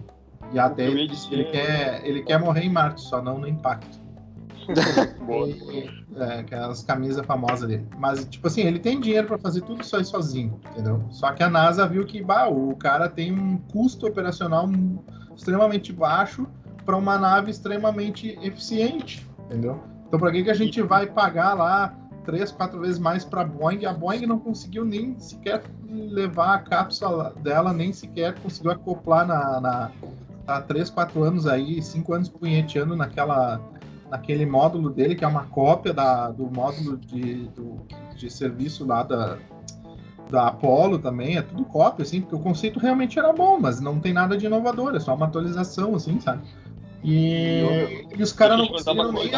e 0.53 0.59
até 0.59 0.87
ele, 0.87 1.09
ele 1.31 1.45
quer 1.45 2.01
ele 2.05 2.23
quer 2.23 2.41
morrer 2.41 2.65
em 2.65 2.71
Marte, 2.71 3.03
só 3.03 3.23
não 3.23 3.39
no 3.39 3.47
impacto. 3.47 4.00
e, 5.73 6.21
é, 6.21 6.41
aquelas 6.41 6.83
camisas 6.83 7.25
famosas 7.25 7.69
dele. 7.69 7.87
Mas, 7.99 8.25
tipo 8.25 8.47
assim, 8.47 8.63
ele 8.63 8.79
tem 8.79 9.01
dinheiro 9.01 9.27
para 9.27 9.39
fazer 9.39 9.63
tudo 9.63 9.83
isso 9.83 9.97
aí 9.97 10.05
sozinho, 10.05 10.61
entendeu? 10.71 11.05
Só 11.11 11.33
que 11.33 11.43
a 11.43 11.51
NASA 11.51 11.87
viu 11.87 12.05
que 12.05 12.23
bah, 12.23 12.49
o 12.49 12.75
cara 12.77 13.09
tem 13.09 13.33
um 13.33 13.59
custo 13.73 14.07
operacional 14.07 14.69
extremamente 15.35 15.93
baixo 15.93 16.47
para 16.85 16.97
uma 16.97 17.19
nave 17.19 17.51
extremamente 17.51 18.39
eficiente, 18.43 19.27
entendeu? 19.47 19.83
Então, 20.07 20.19
para 20.19 20.33
que, 20.33 20.43
que 20.43 20.51
a 20.51 20.55
gente 20.55 20.83
vai 20.83 21.07
pagar 21.07 21.55
lá 21.55 21.95
três, 22.25 22.51
quatro 22.51 22.81
vezes 22.81 22.99
mais 22.99 23.25
para 23.25 23.43
a 23.43 23.45
Boeing? 23.45 23.85
A 23.85 23.93
Boeing 23.93 24.27
não 24.27 24.39
conseguiu 24.39 24.85
nem 24.85 25.19
sequer 25.19 25.63
levar 25.89 26.55
a 26.55 26.59
cápsula 26.59 27.35
dela, 27.43 27.73
nem 27.73 27.93
sequer 27.93 28.35
conseguiu 28.41 28.73
acoplar 28.73 29.27
na, 29.27 29.61
na 29.61 29.91
há 30.47 30.61
três, 30.61 30.91
quatro 30.91 31.23
anos 31.23 31.47
aí, 31.47 31.81
cinco 31.83 32.13
anos 32.13 32.29
punheteando 32.29 32.97
naquela 32.97 33.61
naquele 34.11 34.45
módulo 34.45 34.91
dele, 34.91 35.15
que 35.15 35.25
é 35.25 35.29
uma 35.29 35.45
cópia 35.45 35.93
da, 35.93 36.31
do 36.31 36.51
módulo 36.51 36.97
de, 36.97 37.47
do, 37.49 37.77
de 38.17 38.31
serviço 38.31 38.85
lá 38.85 39.03
da, 39.03 39.39
da 40.31 40.49
Apollo 40.49 40.99
também, 40.99 41.37
é 41.37 41.43
tudo 41.43 41.65
cópia, 41.65 42.03
assim, 42.03 42.21
porque 42.21 42.35
o 42.35 42.41
conceito 42.41 42.79
realmente 42.79 43.19
era 43.19 43.33
bom, 43.33 43.59
mas 43.59 43.81
não 43.81 44.01
tem 44.01 44.13
nada 44.13 44.37
de 44.37 44.47
inovador, 44.47 44.95
é 44.95 45.01
só 45.01 45.15
uma 45.15 45.27
atualização, 45.27 45.95
assim, 45.95 46.21
sabe? 46.21 46.43
E, 47.03 48.05
eu, 48.11 48.19
e 48.19 48.23
os 48.23 48.33
caras 48.33 48.59
não 48.59 48.69
conseguiram 48.69 49.13
nem, 49.13 49.31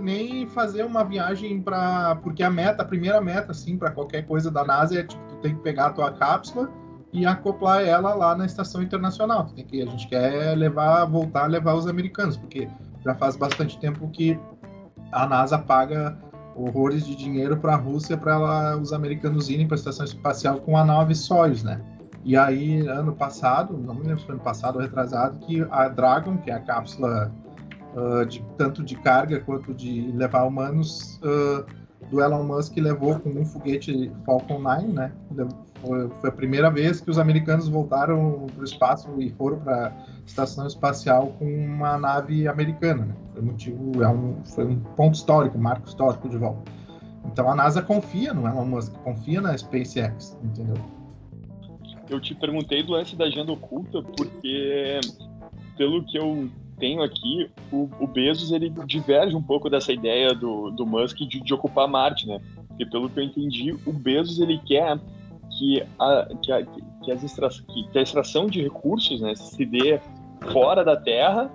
nem, 0.00 0.46
fazer 0.46 0.82
uma 0.82 1.04
viagem 1.04 1.60
para 1.60 2.16
Porque 2.22 2.42
a 2.42 2.48
meta, 2.48 2.82
a 2.82 2.86
primeira 2.86 3.20
meta, 3.20 3.52
assim, 3.52 3.76
para 3.76 3.90
qualquer 3.90 4.26
coisa 4.26 4.50
da 4.50 4.64
NASA 4.64 4.98
é, 4.98 5.02
tipo, 5.02 5.22
tu 5.28 5.36
tem 5.36 5.54
que 5.54 5.60
pegar 5.60 5.88
a 5.88 5.90
tua 5.90 6.10
cápsula 6.12 6.70
e 7.12 7.26
acoplar 7.26 7.82
ela 7.82 8.14
lá 8.14 8.34
na 8.34 8.46
estação 8.46 8.82
internacional. 8.82 9.44
Tem 9.54 9.62
que, 9.62 9.82
a 9.82 9.86
gente 9.86 10.08
quer 10.08 10.56
levar, 10.56 11.04
voltar 11.04 11.44
a 11.44 11.46
levar 11.46 11.74
os 11.74 11.86
americanos, 11.86 12.38
porque 12.38 12.66
já 13.04 13.14
faz 13.14 13.36
bastante 13.36 13.78
tempo 13.78 14.08
que 14.08 14.38
a 15.10 15.26
NASA 15.26 15.58
paga 15.58 16.16
horrores 16.54 17.06
de 17.06 17.16
dinheiro 17.16 17.56
para 17.56 17.74
a 17.74 17.76
Rússia 17.76 18.16
para 18.16 18.76
os 18.76 18.92
americanos 18.92 19.48
irem 19.48 19.66
para 19.66 19.76
a 19.76 19.78
estação 19.78 20.04
espacial 20.04 20.60
com 20.60 20.76
a 20.76 20.84
nave 20.84 21.14
Soyuz, 21.14 21.62
né? 21.62 21.80
E 22.24 22.36
aí, 22.36 22.86
ano 22.86 23.12
passado, 23.12 23.76
não 23.76 23.94
me 23.94 24.02
lembro 24.02 24.20
se 24.20 24.26
foi 24.26 24.34
ano 24.34 24.44
passado 24.44 24.76
ou 24.76 24.82
retrasado, 24.82 25.38
que 25.40 25.66
a 25.70 25.88
Dragon, 25.88 26.36
que 26.38 26.50
é 26.50 26.54
a 26.54 26.60
cápsula 26.60 27.32
uh, 27.96 28.24
de, 28.24 28.44
tanto 28.56 28.82
de 28.82 28.94
carga 28.96 29.40
quanto 29.40 29.74
de 29.74 30.12
levar 30.12 30.44
humanos, 30.44 31.20
uh, 31.24 31.64
do 32.12 32.20
Elon 32.20 32.44
Musk 32.44 32.76
levou 32.76 33.18
com 33.18 33.30
um 33.30 33.44
foguete 33.44 34.12
Falcon 34.26 34.58
9, 34.58 34.86
né? 34.88 35.10
Foi, 35.80 36.28
a 36.28 36.30
primeira 36.30 36.70
vez 36.70 37.00
que 37.00 37.10
os 37.10 37.18
americanos 37.18 37.68
voltaram 37.68 38.46
para 38.54 38.60
o 38.60 38.64
espaço 38.64 39.08
e 39.18 39.30
foram 39.30 39.58
para 39.60 39.88
a 39.88 39.92
estação 40.26 40.66
espacial 40.66 41.34
com 41.38 41.46
uma 41.46 41.96
nave 41.96 42.46
americana. 42.46 43.06
Né? 43.06 43.14
Foi, 43.32 43.42
motivo, 43.42 44.02
é 44.02 44.08
um, 44.08 44.44
foi 44.44 44.66
um 44.66 44.78
ponto 44.78 45.14
histórico, 45.14 45.56
um 45.56 45.60
marco 45.62 45.88
histórico 45.88 46.28
de 46.28 46.36
volta. 46.36 46.70
Então 47.24 47.50
a 47.50 47.54
NASA 47.54 47.80
confia 47.80 48.34
no 48.34 48.46
Elon 48.46 48.66
Musk, 48.66 48.92
confia 49.02 49.40
na 49.40 49.56
SpaceX, 49.56 50.36
entendeu? 50.44 50.76
Eu 52.10 52.20
te 52.20 52.34
perguntei 52.34 52.82
do 52.82 52.92
lance 52.92 53.16
da 53.16 53.24
agenda 53.24 53.52
oculta 53.52 54.02
porque, 54.02 55.00
pelo 55.78 56.04
que 56.04 56.18
eu 56.18 56.50
tenho 56.82 57.00
aqui, 57.00 57.48
o, 57.70 57.88
o 58.00 58.08
Bezos 58.08 58.50
ele 58.50 58.68
diverge 58.84 59.36
um 59.36 59.42
pouco 59.42 59.70
dessa 59.70 59.92
ideia 59.92 60.34
do, 60.34 60.72
do 60.72 60.84
Musk 60.84 61.16
de, 61.18 61.40
de 61.40 61.54
ocupar 61.54 61.86
Marte, 61.86 62.26
né? 62.26 62.40
Porque 62.66 62.84
pelo 62.84 63.08
que 63.08 63.20
eu 63.20 63.22
entendi, 63.22 63.72
o 63.86 63.92
Bezos 63.92 64.40
ele 64.40 64.60
quer 64.66 64.98
que 65.56 65.80
a, 65.96 66.28
que 66.42 66.50
a, 66.50 66.66
que 67.04 67.12
as 67.12 67.22
extra, 67.22 67.48
que 67.48 67.96
a 67.96 68.02
extração 68.02 68.48
de 68.48 68.60
recursos 68.60 69.20
né, 69.20 69.32
se 69.36 69.64
dê 69.64 70.00
fora 70.52 70.84
da 70.84 70.96
Terra 70.96 71.48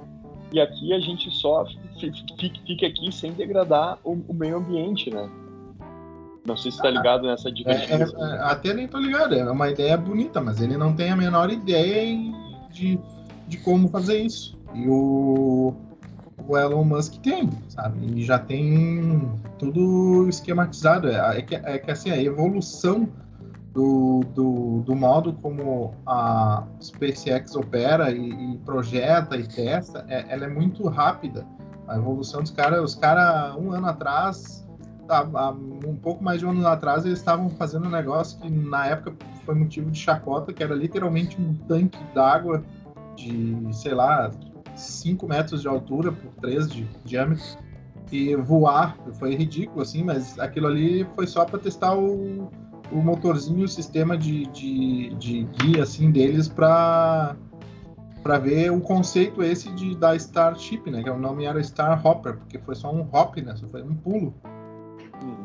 e 0.53 0.61
aqui 0.61 0.93
a 0.93 0.99
gente 1.01 1.29
só 1.29 1.65
fique, 1.99 2.85
aqui 2.85 3.11
sem 3.11 3.33
degradar 3.33 3.97
o, 4.05 4.13
o, 4.29 4.33
meio 4.33 4.59
ambiente, 4.59 5.09
né? 5.09 5.29
Não 6.45 6.55
sei 6.55 6.71
se 6.71 6.77
está 6.77 6.89
ligado 6.89 7.27
nessa 7.27 7.51
divergência. 7.51 7.95
É, 7.95 7.97
é, 7.97 8.35
é, 8.35 8.39
até 8.43 8.73
nem 8.73 8.87
tô 8.87 8.97
ligado, 8.97 9.35
é 9.35 9.51
uma 9.51 9.69
ideia 9.69 9.97
bonita, 9.97 10.39
mas 10.39 10.61
ele 10.61 10.77
não 10.77 10.95
tem 10.95 11.11
a 11.11 11.17
menor 11.17 11.51
ideia 11.51 12.17
de, 12.71 12.97
de 13.45 13.57
como 13.57 13.89
fazer 13.89 14.21
isso. 14.21 14.56
E 14.73 14.87
o, 14.87 15.73
o 16.47 16.57
Elon 16.57 16.83
Musk 16.83 17.15
tem, 17.21 17.49
sabe? 17.69 17.99
E 18.15 18.23
já 18.23 18.39
tem 18.39 19.31
tudo 19.57 20.27
esquematizado. 20.29 21.07
É, 21.07 21.39
é, 21.39 21.41
que, 21.41 21.55
é 21.55 21.77
que 21.77 21.91
assim, 21.91 22.11
a 22.11 22.21
evolução 22.21 23.09
do, 23.73 24.21
do, 24.33 24.81
do 24.81 24.95
modo 24.95 25.33
como 25.33 25.93
a 26.05 26.63
SpaceX 26.81 27.55
opera 27.55 28.11
e, 28.11 28.53
e 28.53 28.57
projeta 28.59 29.37
e 29.37 29.47
testa, 29.47 30.05
é, 30.07 30.25
ela 30.29 30.45
é 30.45 30.49
muito 30.49 30.87
rápida. 30.87 31.45
A 31.87 31.95
evolução 31.95 32.41
dos 32.41 32.51
caras, 32.51 32.81
os 32.81 32.95
caras, 32.95 33.55
um 33.55 33.71
ano 33.71 33.87
atrás, 33.87 34.67
um 35.85 35.95
pouco 35.95 36.23
mais 36.23 36.39
de 36.39 36.45
um 36.45 36.49
ano 36.49 36.67
atrás, 36.67 37.05
eles 37.05 37.19
estavam 37.19 37.49
fazendo 37.51 37.87
um 37.87 37.91
negócio 37.91 38.39
que 38.39 38.49
na 38.49 38.87
época 38.87 39.13
foi 39.45 39.55
motivo 39.55 39.89
de 39.89 39.99
chacota, 39.99 40.51
que 40.51 40.61
era 40.61 40.75
literalmente 40.75 41.39
um 41.39 41.53
tanque 41.53 41.99
d'água 42.13 42.63
de, 43.15 43.57
sei 43.71 43.93
lá, 43.93 44.29
5 44.77 45.27
metros 45.27 45.61
de 45.61 45.67
altura 45.67 46.11
por 46.11 46.31
3 46.41 46.69
de 46.69 46.83
diâmetro 47.03 47.43
e 48.11 48.35
voar. 48.35 48.97
Foi 49.13 49.35
ridículo, 49.35 49.81
assim, 49.81 50.03
mas 50.03 50.37
aquilo 50.39 50.67
ali 50.67 51.05
foi 51.15 51.27
só 51.27 51.45
para 51.45 51.59
testar 51.59 51.95
o, 51.95 52.49
o 52.91 52.95
motorzinho, 52.97 53.65
o 53.65 53.67
sistema 53.67 54.17
de, 54.17 54.45
de, 54.47 55.15
de 55.15 55.43
guia, 55.59 55.83
assim, 55.83 56.11
deles 56.11 56.47
para 56.47 57.35
para 58.23 58.39
ver 58.39 58.73
o 58.73 58.81
conceito 58.81 59.41
esse 59.41 59.71
de 59.71 59.95
da 59.95 60.13
Starship, 60.13 60.91
né? 60.91 61.01
Que 61.01 61.09
o 61.09 61.17
nome 61.17 61.45
era 61.45 61.63
Star 61.63 62.05
Hopper, 62.05 62.35
porque 62.35 62.59
foi 62.59 62.75
só 62.75 62.93
um 62.93 63.07
hop, 63.13 63.37
né? 63.37 63.55
Só 63.55 63.65
foi 63.69 63.81
um 63.81 63.95
pulo. 63.95 64.35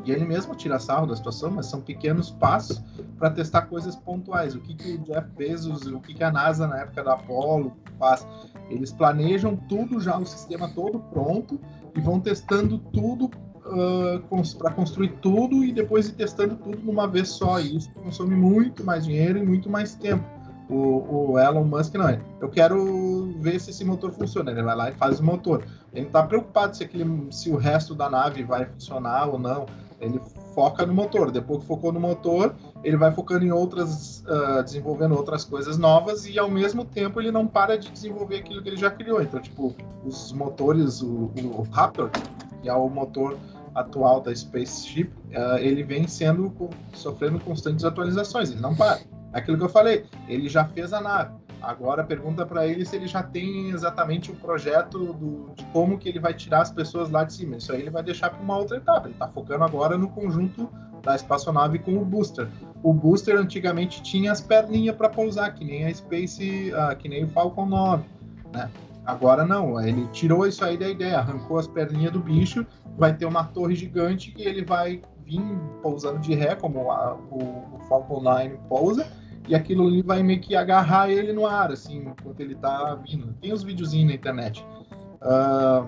E 0.05 0.11
ele 0.11 0.25
mesmo 0.25 0.55
tira 0.55 0.79
sarro 0.79 1.07
da 1.07 1.15
situação, 1.15 1.51
mas 1.51 1.67
são 1.67 1.81
pequenos 1.81 2.29
passos 2.29 2.81
para 3.17 3.29
testar 3.29 3.63
coisas 3.63 3.95
pontuais. 3.95 4.53
O 4.55 4.59
que, 4.59 4.75
que 4.75 4.93
o 4.93 4.99
Jeff 4.99 5.27
Bezos, 5.37 5.85
o 5.87 5.99
que, 5.99 6.13
que 6.13 6.23
a 6.23 6.31
NASA 6.31 6.67
na 6.67 6.79
época 6.79 7.03
da 7.03 7.13
Apollo 7.13 7.73
faz? 7.97 8.27
Eles 8.69 8.91
planejam 8.91 9.55
tudo 9.55 9.99
já, 9.99 10.17
o 10.17 10.25
sistema 10.25 10.69
todo 10.69 10.99
pronto, 10.99 11.59
e 11.95 12.01
vão 12.01 12.19
testando 12.19 12.77
tudo 12.77 13.25
uh, 13.65 14.57
para 14.57 14.71
construir 14.71 15.13
tudo 15.21 15.63
e 15.63 15.71
depois 15.71 16.09
ir 16.09 16.13
testando 16.13 16.55
tudo 16.55 16.79
numa 16.83 17.07
vez 17.07 17.29
só. 17.29 17.59
E 17.59 17.77
isso 17.77 17.91
consome 17.93 18.35
muito 18.35 18.83
mais 18.83 19.05
dinheiro 19.05 19.39
e 19.39 19.45
muito 19.45 19.69
mais 19.69 19.95
tempo. 19.95 20.23
O, 20.73 21.33
o, 21.33 21.39
Elon 21.39 21.63
Musk 21.63 21.93
não 21.93 22.09
é. 22.09 22.19
Eu 22.41 22.49
quero 22.49 23.31
ver 23.39 23.59
se 23.59 23.69
esse 23.69 23.85
motor 23.85 24.11
funciona. 24.11 24.49
Ele 24.49 24.63
vai 24.63 24.75
lá 24.75 24.89
e 24.89 24.93
faz 24.93 25.19
o 25.19 25.23
motor. 25.23 25.63
Ele 25.91 26.01
não 26.01 26.07
está 26.07 26.23
preocupado 26.23 26.75
se, 26.75 26.83
aquele, 26.83 27.05
se 27.31 27.51
o 27.51 27.57
resto 27.57 27.93
da 27.93 28.09
nave 28.09 28.43
vai 28.43 28.65
funcionar 28.65 29.27
ou 29.27 29.37
não. 29.37 29.67
Ele 30.01 30.19
foca 30.55 30.83
no 30.83 30.93
motor. 30.93 31.29
Depois 31.29 31.59
que 31.59 31.67
focou 31.67 31.91
no 31.91 31.99
motor, 31.99 32.55
ele 32.83 32.97
vai 32.97 33.11
focando 33.11 33.45
em 33.45 33.51
outras, 33.51 34.23
uh, 34.27 34.63
desenvolvendo 34.63 35.15
outras 35.15 35.45
coisas 35.45 35.77
novas 35.77 36.25
e 36.25 36.39
ao 36.39 36.49
mesmo 36.49 36.83
tempo 36.83 37.21
ele 37.21 37.31
não 37.31 37.45
para 37.45 37.77
de 37.77 37.91
desenvolver 37.91 38.37
aquilo 38.37 38.63
que 38.63 38.69
ele 38.69 38.77
já 38.77 38.89
criou. 38.89 39.21
Então, 39.21 39.39
tipo, 39.39 39.75
os 40.03 40.33
motores, 40.33 41.03
o, 41.03 41.31
o 41.35 41.67
Raptor, 41.71 42.09
que 42.63 42.67
é 42.67 42.73
o 42.73 42.89
motor 42.89 43.37
atual 43.75 44.21
da 44.21 44.33
Spaceship, 44.33 45.11
uh, 45.29 45.57
ele 45.59 45.83
vem 45.83 46.07
sendo 46.07 46.51
sofrendo 46.93 47.39
constantes 47.39 47.85
atualizações. 47.85 48.49
Ele 48.49 48.59
não 48.59 48.75
para. 48.75 49.12
Aquilo 49.33 49.57
que 49.57 49.63
eu 49.63 49.69
falei, 49.69 50.05
ele 50.27 50.47
já 50.47 50.65
fez 50.65 50.93
a 50.93 51.01
nave. 51.01 51.33
Agora 51.61 52.03
pergunta 52.03 52.45
para 52.45 52.67
ele 52.67 52.85
se 52.85 52.95
ele 52.95 53.07
já 53.07 53.23
tem 53.23 53.69
exatamente 53.69 54.29
o 54.29 54.35
projeto 54.35 55.13
do, 55.13 55.53
de 55.55 55.63
como 55.67 55.97
que 55.97 56.09
ele 56.09 56.19
vai 56.19 56.33
tirar 56.33 56.61
as 56.61 56.71
pessoas 56.71 57.09
lá 57.09 57.23
de 57.23 57.33
cima. 57.33 57.55
Isso 57.55 57.71
aí 57.71 57.79
ele 57.81 57.89
vai 57.89 58.03
deixar 58.03 58.29
para 58.29 58.41
uma 58.41 58.57
outra 58.57 58.77
etapa. 58.77 59.07
Ele 59.07 59.13
está 59.13 59.29
focando 59.29 59.63
agora 59.63 59.97
no 59.97 60.09
conjunto 60.09 60.69
da 61.01 61.15
espaçonave 61.15 61.79
com 61.79 61.97
o 61.97 62.05
booster. 62.05 62.49
O 62.83 62.93
booster 62.93 63.37
antigamente 63.37 64.03
tinha 64.03 64.31
as 64.31 64.41
perninhas 64.41 64.95
para 64.95 65.09
pousar, 65.09 65.53
que 65.53 65.63
nem 65.63 65.85
a 65.85 65.93
Space, 65.93 66.71
uh, 66.73 66.95
que 66.97 67.07
nem 67.07 67.23
o 67.23 67.29
Falcon 67.29 67.65
9, 67.65 68.03
né? 68.53 68.69
Agora 69.05 69.45
não, 69.45 69.79
ele 69.81 70.07
tirou 70.07 70.47
isso 70.47 70.63
aí 70.63 70.77
da 70.77 70.87
ideia, 70.87 71.19
arrancou 71.19 71.57
as 71.57 71.67
perninhas 71.67 72.13
do 72.13 72.21
bicho, 72.21 72.65
vai 72.97 73.13
ter 73.13 73.25
uma 73.25 73.43
torre 73.43 73.75
gigante 73.75 74.31
que 74.31 74.43
ele 74.43 74.63
vai 74.63 75.01
vir 75.25 75.41
pousando 75.81 76.19
de 76.19 76.33
ré, 76.33 76.55
como 76.55 76.89
a, 76.89 77.13
o, 77.13 77.75
o 77.75 77.79
Falcon 77.89 78.21
9 78.21 78.57
pousa, 78.69 79.05
e 79.47 79.55
aquilo 79.55 79.87
ali 79.87 80.01
vai 80.01 80.23
meio 80.23 80.39
que 80.39 80.55
agarrar 80.55 81.09
ele 81.09 81.33
no 81.33 81.45
ar, 81.45 81.71
assim, 81.71 81.97
enquanto 81.97 82.39
ele 82.39 82.55
tá 82.55 82.95
vindo. 82.95 83.33
Tem 83.41 83.51
os 83.51 83.63
videozinhos 83.63 84.07
na 84.07 84.15
internet. 84.15 84.65
Uh, 85.21 85.87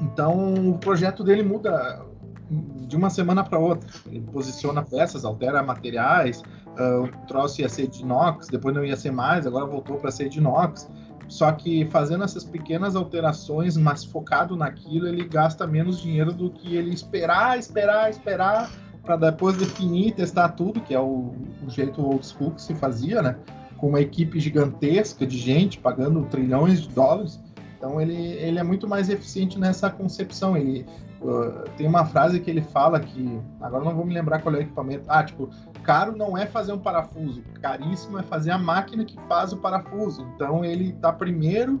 então, 0.00 0.70
o 0.70 0.78
projeto 0.78 1.24
dele 1.24 1.42
muda 1.42 2.04
de 2.50 2.96
uma 2.96 3.10
semana 3.10 3.42
para 3.44 3.58
outra. 3.58 3.88
Ele 4.06 4.20
posiciona 4.20 4.82
peças, 4.82 5.24
altera 5.24 5.62
materiais. 5.62 6.42
Uh, 6.78 7.02
o 7.02 7.26
troço 7.26 7.60
ia 7.60 7.68
ser 7.68 7.88
de 7.88 8.02
inox, 8.02 8.46
depois 8.46 8.74
não 8.74 8.84
ia 8.84 8.96
ser 8.96 9.10
mais, 9.10 9.46
agora 9.46 9.66
voltou 9.66 9.96
para 9.96 10.10
ser 10.10 10.28
de 10.28 10.38
inox. 10.38 10.88
Só 11.26 11.52
que 11.52 11.84
fazendo 11.86 12.24
essas 12.24 12.44
pequenas 12.44 12.96
alterações, 12.96 13.76
mas 13.76 14.02
focado 14.04 14.56
naquilo, 14.56 15.06
ele 15.06 15.28
gasta 15.28 15.66
menos 15.66 16.00
dinheiro 16.00 16.32
do 16.32 16.50
que 16.50 16.74
ele 16.74 16.90
esperar, 16.90 17.58
esperar, 17.58 18.08
esperar 18.08 18.70
para 19.08 19.30
depois 19.30 19.56
definir 19.56 20.08
e 20.08 20.12
testar 20.12 20.50
tudo, 20.50 20.82
que 20.82 20.92
é 20.92 21.00
o, 21.00 21.32
o, 21.66 21.70
jeito 21.70 22.04
old 22.04 22.26
school 22.26 22.50
que 22.50 22.60
se 22.60 22.74
fazia, 22.74 23.22
né? 23.22 23.36
Com 23.78 23.88
uma 23.88 24.02
equipe 24.02 24.38
gigantesca 24.38 25.26
de 25.26 25.38
gente 25.38 25.78
pagando 25.78 26.26
trilhões 26.26 26.82
de 26.82 26.90
dólares. 26.90 27.40
Então 27.78 27.98
ele, 27.98 28.14
ele 28.14 28.58
é 28.58 28.62
muito 28.62 28.86
mais 28.86 29.08
eficiente 29.08 29.58
nessa 29.58 29.88
concepção. 29.88 30.58
Ele 30.58 30.84
uh, 31.22 31.64
tem 31.78 31.86
uma 31.86 32.04
frase 32.04 32.38
que 32.38 32.50
ele 32.50 32.60
fala 32.60 33.00
que 33.00 33.40
agora 33.62 33.82
não 33.82 33.94
vou 33.94 34.04
me 34.04 34.12
lembrar 34.12 34.42
qual 34.42 34.54
é 34.54 34.58
o 34.58 34.60
equipamento. 34.60 35.04
Ah, 35.08 35.24
tipo, 35.24 35.48
caro 35.82 36.14
não 36.14 36.36
é 36.36 36.44
fazer 36.44 36.74
um 36.74 36.78
parafuso, 36.78 37.42
caríssimo 37.62 38.18
é 38.18 38.22
fazer 38.22 38.50
a 38.50 38.58
máquina 38.58 39.06
que 39.06 39.16
faz 39.26 39.54
o 39.54 39.56
parafuso. 39.56 40.26
Então 40.34 40.62
ele 40.62 40.90
está 40.90 41.10
primeiro 41.10 41.80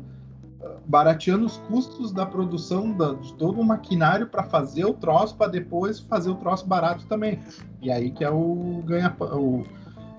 barateando 0.86 1.46
os 1.46 1.56
custos 1.68 2.12
da 2.12 2.26
produção 2.26 2.92
da, 2.92 3.12
de 3.14 3.32
todo 3.34 3.60
o 3.60 3.64
maquinário 3.64 4.26
para 4.26 4.42
fazer 4.42 4.84
o 4.84 4.94
troço, 4.94 5.36
para 5.36 5.48
depois 5.48 6.00
fazer 6.00 6.30
o 6.30 6.34
troço 6.34 6.66
barato 6.66 7.06
também. 7.06 7.38
E 7.80 7.90
aí 7.90 8.10
que 8.10 8.24
é 8.24 8.30
o 8.30 8.82
ganha 8.84 9.14
o 9.20 9.64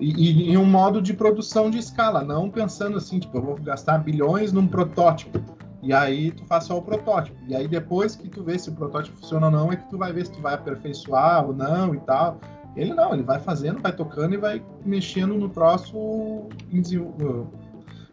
e, 0.00 0.52
e, 0.52 0.56
um 0.56 0.64
modo 0.64 1.02
de 1.02 1.12
produção 1.12 1.70
de 1.70 1.76
escala, 1.78 2.24
não 2.24 2.48
pensando 2.48 2.96
assim, 2.96 3.18
tipo, 3.18 3.36
eu 3.36 3.42
vou 3.42 3.56
gastar 3.56 3.98
bilhões 3.98 4.50
num 4.50 4.66
protótipo. 4.66 5.38
E 5.82 5.92
aí 5.92 6.30
tu 6.30 6.42
faz 6.46 6.64
só 6.64 6.78
o 6.78 6.82
protótipo. 6.82 7.36
E 7.46 7.54
aí 7.54 7.68
depois 7.68 8.16
que 8.16 8.26
tu 8.28 8.42
vê 8.42 8.58
se 8.58 8.70
o 8.70 8.72
protótipo 8.72 9.18
funciona 9.18 9.46
ou 9.46 9.52
não, 9.52 9.70
é 9.70 9.76
que 9.76 9.88
tu 9.90 9.98
vai 9.98 10.10
ver 10.10 10.24
se 10.24 10.32
tu 10.32 10.40
vai 10.40 10.54
aperfeiçoar 10.54 11.46
ou 11.46 11.54
não 11.54 11.94
e 11.94 12.00
tal. 12.00 12.40
Ele 12.74 12.94
não, 12.94 13.12
ele 13.12 13.22
vai 13.22 13.40
fazendo, 13.40 13.80
vai 13.80 13.92
tocando 13.92 14.34
e 14.34 14.38
vai 14.38 14.62
mexendo 14.86 15.34
no 15.34 15.50
troço 15.50 16.48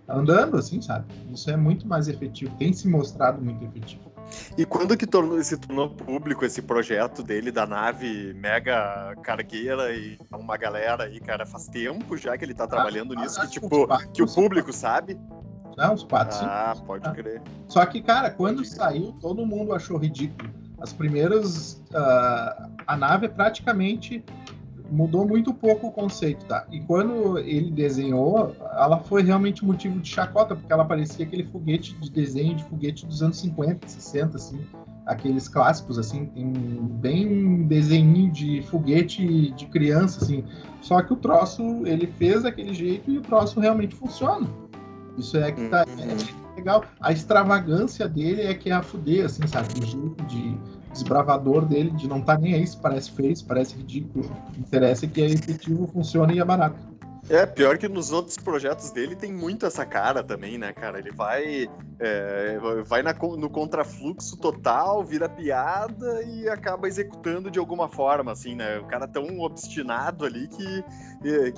andando, 0.07 0.57
assim, 0.57 0.81
sabe? 0.81 1.05
Isso 1.31 1.49
é 1.49 1.57
muito 1.57 1.87
mais 1.87 2.07
efetivo, 2.07 2.55
tem 2.57 2.71
se 2.73 2.87
mostrado 2.87 3.41
muito 3.43 3.63
efetivo. 3.65 4.07
E 4.57 4.65
quando 4.65 4.97
que 4.97 5.07
tornou, 5.07 5.41
se 5.41 5.57
tornou 5.57 5.89
público 5.89 6.43
esse 6.43 6.61
projeto 6.61 7.23
dele 7.23 7.51
da 7.51 7.65
nave 7.65 8.33
mega 8.33 9.15
cargueira 9.23 9.93
e 9.93 10.17
uma 10.33 10.57
galera 10.57 11.05
aí, 11.05 11.19
cara, 11.19 11.45
faz 11.45 11.67
tempo 11.67 12.17
já 12.17 12.37
que 12.37 12.43
ele 12.43 12.53
tá 12.53 12.65
ah, 12.65 12.67
trabalhando 12.67 13.13
ah, 13.17 13.21
nisso, 13.21 13.39
que 13.41 13.47
tipo, 13.51 13.87
que 14.13 14.21
o 14.21 14.27
público 14.27 14.73
sabe? 14.73 15.17
Não, 15.77 15.93
uns 15.93 16.03
quatro, 16.03 16.37
Ah, 16.41 16.75
pode 16.85 17.07
ah. 17.07 17.11
crer. 17.11 17.41
Só 17.67 17.85
que, 17.85 18.01
cara, 18.01 18.31
quando 18.31 18.65
saiu, 18.65 19.13
todo 19.21 19.45
mundo 19.45 19.73
achou 19.73 19.97
ridículo. 19.97 20.49
As 20.81 20.91
primeiras. 20.91 21.83
Uh, 21.91 22.71
a 22.85 22.97
nave 22.97 23.27
é 23.27 23.29
praticamente 23.29 24.23
mudou 24.91 25.27
muito 25.27 25.53
pouco 25.53 25.87
o 25.87 25.91
conceito, 25.91 26.45
tá? 26.45 26.65
E 26.71 26.79
quando 26.81 27.37
ele 27.39 27.71
desenhou, 27.71 28.55
ela 28.73 28.99
foi 28.99 29.23
realmente 29.23 29.65
motivo 29.65 29.99
de 29.99 30.09
chacota, 30.09 30.55
porque 30.55 30.71
ela 30.71 30.85
parecia 30.85 31.25
aquele 31.25 31.43
foguete 31.43 31.95
de 31.95 32.09
desenho 32.09 32.55
de 32.55 32.63
foguete 32.63 33.05
dos 33.05 33.21
anos 33.21 33.39
50, 33.39 33.87
60, 33.87 34.37
assim, 34.37 34.59
aqueles 35.05 35.47
clássicos, 35.47 35.97
assim, 35.97 36.25
tem 36.27 36.45
bem 36.45 37.63
desenho 37.63 38.29
de 38.31 38.61
foguete 38.63 39.51
de 39.51 39.65
criança, 39.67 40.23
assim. 40.23 40.43
Só 40.81 41.01
que 41.01 41.13
o 41.13 41.15
troço, 41.15 41.63
ele 41.85 42.07
fez 42.07 42.43
daquele 42.43 42.73
jeito 42.73 43.09
e 43.09 43.17
o 43.17 43.21
troço 43.21 43.59
realmente 43.59 43.95
funciona. 43.95 44.47
Isso 45.17 45.37
é 45.37 45.51
que 45.51 45.67
tá 45.69 45.85
é 45.87 46.03
uhum. 46.03 46.55
legal. 46.55 46.83
A 46.99 47.11
extravagância 47.11 48.07
dele 48.07 48.43
é 48.43 48.53
que 48.53 48.69
é 48.69 48.73
a 48.73 48.83
fuder, 48.83 49.25
assim, 49.25 49.47
sabe? 49.47 49.67
O 49.81 49.85
jeito 49.85 50.23
de 50.25 50.57
desbravador 50.97 51.65
dele, 51.65 51.91
de 51.91 52.07
não 52.07 52.19
estar 52.19 52.35
tá 52.35 52.41
nem 52.41 52.53
aí 52.53 52.65
se 52.65 52.77
parece 52.77 53.11
feio, 53.11 53.35
se 53.35 53.43
parece 53.43 53.75
ridículo. 53.75 54.25
O 54.25 54.51
que 54.51 54.59
interessa 54.59 55.05
é 55.05 55.09
que 55.09 55.21
é 55.21 55.25
efetivo, 55.25 55.87
funciona 55.87 56.33
e 56.33 56.39
é 56.39 56.45
barato. 56.45 56.96
É, 57.29 57.45
pior 57.45 57.77
que 57.77 57.89
nos 57.89 58.13
outros 58.13 58.37
projetos 58.37 58.89
dele 58.91 59.13
tem 59.13 59.33
muito 59.33 59.65
essa 59.65 59.85
cara 59.85 60.23
também, 60.23 60.57
né, 60.57 60.71
cara? 60.71 60.97
Ele 60.97 61.11
vai, 61.11 61.67
é, 61.99 62.57
vai 62.85 63.03
na, 63.03 63.13
no 63.13 63.49
contrafluxo 63.49 64.37
total, 64.37 65.03
vira 65.03 65.27
piada 65.27 66.23
e 66.23 66.47
acaba 66.47 66.87
executando 66.87 67.51
de 67.51 67.59
alguma 67.59 67.89
forma, 67.89 68.31
assim, 68.31 68.55
né? 68.55 68.79
O 68.79 68.85
cara 68.85 69.05
tão 69.05 69.41
obstinado 69.41 70.25
ali 70.25 70.47
que, 70.47 70.83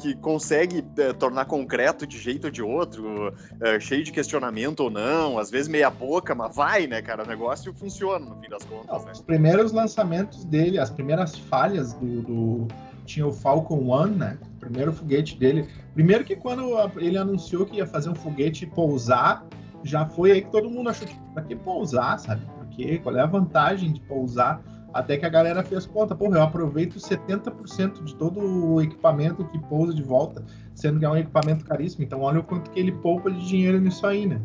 que 0.01 0.15
consegue 0.15 0.83
é, 0.97 1.13
tornar 1.13 1.45
concreto 1.45 2.07
de 2.07 2.17
jeito 2.17 2.45
ou 2.45 2.51
de 2.51 2.63
outro, 2.63 3.31
é, 3.61 3.79
cheio 3.79 4.03
de 4.03 4.11
questionamento 4.11 4.79
ou 4.79 4.89
não, 4.89 5.37
às 5.37 5.51
vezes 5.51 5.67
meia 5.67 5.91
boca, 5.91 6.33
mas 6.33 6.55
vai, 6.55 6.87
né, 6.87 6.99
cara? 7.03 7.23
O 7.23 7.27
negócio 7.27 7.71
funciona 7.75 8.25
no 8.25 8.35
fim 8.41 8.49
das 8.49 8.63
contas. 8.63 8.87
Não, 8.87 9.05
né? 9.05 9.11
Os 9.11 9.21
primeiros 9.21 9.71
lançamentos 9.71 10.43
dele, 10.45 10.79
as 10.79 10.89
primeiras 10.89 11.37
falhas 11.37 11.93
do, 11.93 12.21
do 12.23 12.67
tinha 13.09 13.25
o 13.25 13.31
Falcon 13.31 13.87
One, 13.87 14.15
né? 14.15 14.37
O 14.55 14.59
primeiro 14.59 14.93
foguete 14.93 15.35
dele. 15.37 15.67
Primeiro 15.93 16.23
que 16.23 16.35
quando 16.35 16.75
ele 16.97 17.17
anunciou 17.17 17.65
que 17.65 17.77
ia 17.77 17.87
fazer 17.87 18.09
um 18.09 18.15
foguete 18.15 18.67
pousar, 18.67 19.45
já 19.83 20.05
foi 20.05 20.31
aí 20.31 20.41
que 20.43 20.51
todo 20.51 20.69
mundo 20.69 20.89
achou, 20.89 21.07
tipo, 21.07 21.21
pra 21.33 21.41
que 21.43 21.55
pousar, 21.55 22.19
sabe? 22.19 22.41
Porque 22.57 22.99
qual 22.99 23.17
é 23.17 23.21
a 23.21 23.25
vantagem 23.25 23.91
de 23.91 23.99
pousar? 24.01 24.61
Até 24.93 25.17
que 25.17 25.25
a 25.25 25.29
galera 25.29 25.63
fez 25.63 25.85
conta, 25.85 26.15
porra, 26.15 26.37
eu 26.37 26.43
aproveito 26.43 26.97
70% 26.97 28.03
de 28.03 28.15
todo 28.15 28.39
o 28.39 28.81
equipamento 28.81 29.45
que 29.45 29.59
pousa 29.59 29.93
de 29.93 30.01
volta, 30.01 30.43
sendo 30.73 30.99
que 30.99 31.05
é 31.05 31.09
um 31.09 31.17
equipamento 31.17 31.65
caríssimo. 31.65 32.03
Então 32.03 32.21
olha 32.21 32.39
o 32.39 32.43
quanto 32.43 32.71
que 32.71 32.79
ele 32.79 32.91
poupa 32.91 33.29
de 33.31 33.47
dinheiro 33.47 33.79
nisso 33.79 34.05
aí, 34.05 34.25
né? 34.25 34.39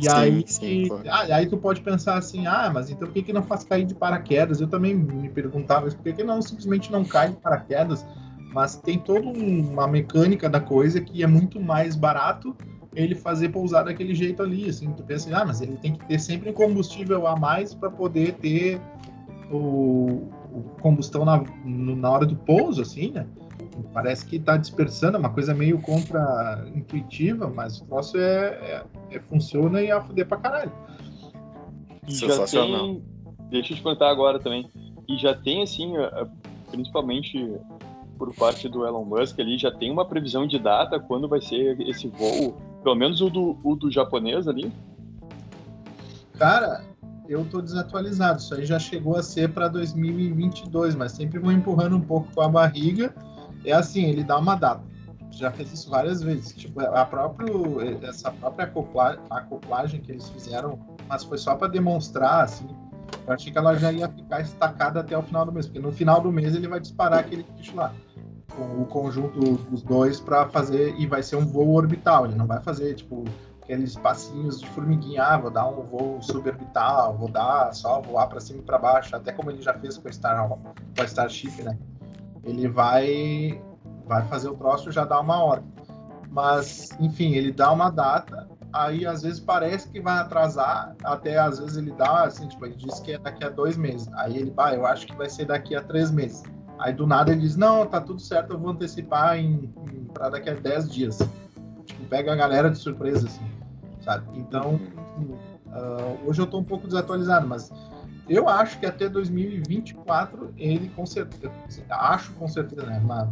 E 0.00 0.08
sim, 0.08 0.08
aí, 0.10 0.44
sim, 0.46 0.88
ah, 1.08 1.36
aí 1.36 1.46
tu 1.46 1.58
pode 1.58 1.82
pensar 1.82 2.16
assim, 2.16 2.46
ah, 2.46 2.70
mas 2.72 2.90
então 2.90 3.06
por 3.06 3.12
que, 3.12 3.22
que 3.22 3.32
não 3.32 3.42
faz 3.42 3.64
cair 3.64 3.84
de 3.84 3.94
paraquedas? 3.94 4.60
Eu 4.60 4.68
também 4.68 4.94
me 4.94 5.28
perguntava 5.28 5.88
isso, 5.88 5.96
por 5.96 6.04
que, 6.04 6.14
que 6.14 6.24
não 6.24 6.40
simplesmente 6.40 6.90
não 6.90 7.04
cai 7.04 7.30
de 7.30 7.36
paraquedas? 7.36 8.06
Mas 8.52 8.76
tem 8.76 8.98
toda 8.98 9.28
uma 9.28 9.86
mecânica 9.86 10.48
da 10.48 10.58
coisa 10.58 11.00
que 11.00 11.22
é 11.22 11.26
muito 11.26 11.60
mais 11.60 11.94
barato 11.94 12.56
ele 12.94 13.14
fazer 13.14 13.50
pousar 13.50 13.84
daquele 13.84 14.14
jeito 14.14 14.42
ali, 14.42 14.68
assim, 14.68 14.90
tu 14.92 15.02
pensa, 15.02 15.36
ah, 15.36 15.44
mas 15.44 15.60
ele 15.60 15.76
tem 15.76 15.92
que 15.92 16.04
ter 16.06 16.18
sempre 16.18 16.52
combustível 16.52 17.26
a 17.26 17.36
mais 17.36 17.74
para 17.74 17.90
poder 17.90 18.32
ter 18.34 18.80
o, 19.50 20.28
o 20.52 20.62
combustão 20.80 21.24
na, 21.24 21.44
na 21.64 22.10
hora 22.10 22.26
do 22.26 22.34
pouso, 22.34 22.82
assim, 22.82 23.12
né? 23.12 23.26
Parece 23.92 24.26
que 24.26 24.36
está 24.36 24.56
dispersando, 24.56 25.16
é 25.16 25.20
uma 25.20 25.32
coisa 25.32 25.54
meio 25.54 25.80
contra-intuitiva, 25.80 27.48
mas 27.48 27.80
o 27.80 27.86
troço 27.86 28.18
é, 28.18 28.46
é, 28.46 28.84
é, 29.10 29.20
funciona 29.20 29.82
e 29.82 29.86
é 29.86 29.92
a 29.92 30.00
fuder 30.00 30.26
pra 30.26 30.38
caralho. 30.38 30.72
Já 32.06 32.44
tem, 32.46 33.02
deixa 33.50 33.72
eu 33.72 33.76
te 33.76 33.82
contar 33.82 34.10
agora 34.10 34.38
também, 34.38 34.68
e 35.08 35.16
já 35.16 35.34
tem, 35.34 35.62
assim, 35.62 35.92
principalmente 36.70 37.58
por 38.18 38.34
parte 38.34 38.68
do 38.68 38.86
Elon 38.86 39.04
Musk 39.04 39.38
ali, 39.40 39.56
já 39.56 39.70
tem 39.70 39.90
uma 39.90 40.04
previsão 40.04 40.46
de 40.46 40.58
data 40.58 41.00
quando 41.00 41.28
vai 41.28 41.40
ser 41.40 41.80
esse 41.80 42.06
voo, 42.08 42.54
pelo 42.82 42.94
menos 42.94 43.20
o 43.20 43.30
do, 43.30 43.58
o 43.64 43.74
do 43.74 43.90
japonês 43.90 44.46
ali? 44.46 44.70
Cara, 46.38 46.82
eu 47.30 47.44
tô 47.44 47.62
desatualizado. 47.62 48.40
Isso 48.40 48.54
aí 48.54 48.66
já 48.66 48.78
chegou 48.78 49.16
a 49.16 49.22
ser 49.22 49.52
para 49.52 49.68
2022, 49.68 50.96
mas 50.96 51.12
sempre 51.12 51.38
vou 51.38 51.52
empurrando 51.52 51.96
um 51.96 52.00
pouco 52.00 52.28
com 52.34 52.40
a 52.40 52.48
barriga. 52.48 53.14
É 53.64 53.72
assim, 53.72 54.04
ele 54.04 54.24
dá 54.24 54.38
uma 54.38 54.54
data. 54.54 54.82
Já 55.30 55.50
fez 55.50 55.72
isso 55.72 55.90
várias 55.90 56.22
vezes. 56.22 56.52
Tipo, 56.52 56.80
a 56.80 57.04
próprio, 57.04 57.80
essa 58.04 58.30
própria 58.32 58.66
acoplagem, 58.66 59.20
acoplagem 59.30 60.00
que 60.00 60.12
eles 60.12 60.28
fizeram, 60.28 60.78
mas 61.08 61.24
foi 61.24 61.38
só 61.38 61.54
para 61.54 61.68
demonstrar, 61.68 62.44
assim. 62.44 62.68
Eu 63.26 63.34
achei 63.34 63.52
que 63.52 63.58
ela 63.58 63.76
já 63.76 63.92
ia 63.92 64.08
ficar 64.08 64.40
estacada 64.40 65.00
até 65.00 65.16
o 65.16 65.22
final 65.22 65.44
do 65.44 65.52
mês, 65.52 65.66
porque 65.66 65.80
no 65.80 65.92
final 65.92 66.20
do 66.20 66.32
mês 66.32 66.54
ele 66.54 66.66
vai 66.66 66.80
disparar 66.80 67.20
aquele 67.20 67.44
bicho 67.56 67.76
lá 67.76 67.92
com 68.50 68.82
o 68.82 68.86
conjunto 68.86 69.40
dos 69.70 69.82
dois 69.82 70.20
para 70.20 70.48
fazer 70.48 70.94
e 70.98 71.06
vai 71.06 71.22
ser 71.22 71.36
um 71.36 71.46
voo 71.46 71.74
orbital. 71.74 72.26
Ele 72.26 72.34
não 72.34 72.46
vai 72.46 72.60
fazer 72.60 72.94
tipo 72.94 73.24
aqueles 73.62 73.94
passinhos 73.94 74.60
de 74.60 74.68
formiguinha, 74.70 75.22
ah, 75.22 75.38
vou 75.38 75.50
dar 75.50 75.66
um 75.68 75.82
voo 75.82 76.20
suborbital, 76.20 77.16
vou 77.16 77.28
dar 77.28 77.72
só 77.72 78.00
voar 78.00 78.26
para 78.26 78.40
cima 78.40 78.58
e 78.58 78.62
para 78.62 78.78
baixo, 78.78 79.14
até 79.14 79.32
como 79.32 79.50
ele 79.50 79.62
já 79.62 79.72
fez 79.74 79.96
com 79.96 80.08
a, 80.08 80.12
Star, 80.12 80.48
com 80.48 80.58
a 80.98 81.04
Starship, 81.04 81.62
né? 81.62 81.78
Ele 82.44 82.68
vai 82.68 83.62
vai 84.06 84.26
fazer 84.26 84.48
o 84.48 84.54
troço 84.54 84.90
já 84.90 85.04
dá 85.04 85.20
uma 85.20 85.42
hora. 85.42 85.62
Mas, 86.30 86.90
enfim, 87.00 87.34
ele 87.34 87.52
dá 87.52 87.72
uma 87.72 87.90
data, 87.90 88.48
aí 88.72 89.06
às 89.06 89.22
vezes 89.22 89.40
parece 89.40 89.88
que 89.88 90.00
vai 90.00 90.18
atrasar, 90.18 90.94
até 91.02 91.38
às 91.38 91.58
vezes 91.58 91.76
ele 91.76 91.92
dá, 91.92 92.24
assim, 92.24 92.46
tipo, 92.48 92.64
ele 92.66 92.76
diz 92.76 93.00
que 93.00 93.12
é 93.12 93.18
daqui 93.18 93.44
a 93.44 93.48
dois 93.48 93.76
meses. 93.76 94.08
Aí 94.14 94.36
ele, 94.36 94.50
vai, 94.50 94.76
eu 94.76 94.86
acho 94.86 95.06
que 95.06 95.14
vai 95.14 95.28
ser 95.28 95.46
daqui 95.46 95.74
a 95.74 95.82
três 95.82 96.10
meses. 96.10 96.42
Aí 96.78 96.92
do 96.92 97.06
nada 97.06 97.32
ele 97.32 97.40
diz, 97.40 97.56
não, 97.56 97.86
tá 97.86 98.00
tudo 98.00 98.20
certo, 98.20 98.52
eu 98.52 98.58
vou 98.58 98.70
antecipar 98.70 99.36
em, 99.36 99.72
em 99.92 100.04
para 100.12 100.30
daqui 100.30 100.50
a 100.50 100.54
dez 100.54 100.90
dias. 100.90 101.18
Tipo, 101.84 102.04
pega 102.06 102.32
a 102.32 102.36
galera 102.36 102.70
de 102.70 102.78
surpresa, 102.78 103.26
assim 103.26 103.60
sabe? 104.00 104.26
Então, 104.38 104.80
uh, 105.66 106.28
hoje 106.28 106.40
eu 106.40 106.44
estou 106.44 106.60
um 106.60 106.64
pouco 106.64 106.86
desatualizado, 106.86 107.46
mas 107.46 107.72
eu 108.30 108.48
acho 108.48 108.78
que 108.78 108.86
até 108.86 109.08
2024 109.08 110.54
ele 110.56 110.88
com 110.90 111.04
certeza, 111.04 111.52
acho 111.90 112.32
com 112.34 112.46
certeza, 112.46 112.86
né? 112.86 113.02
Mas, 113.04 113.28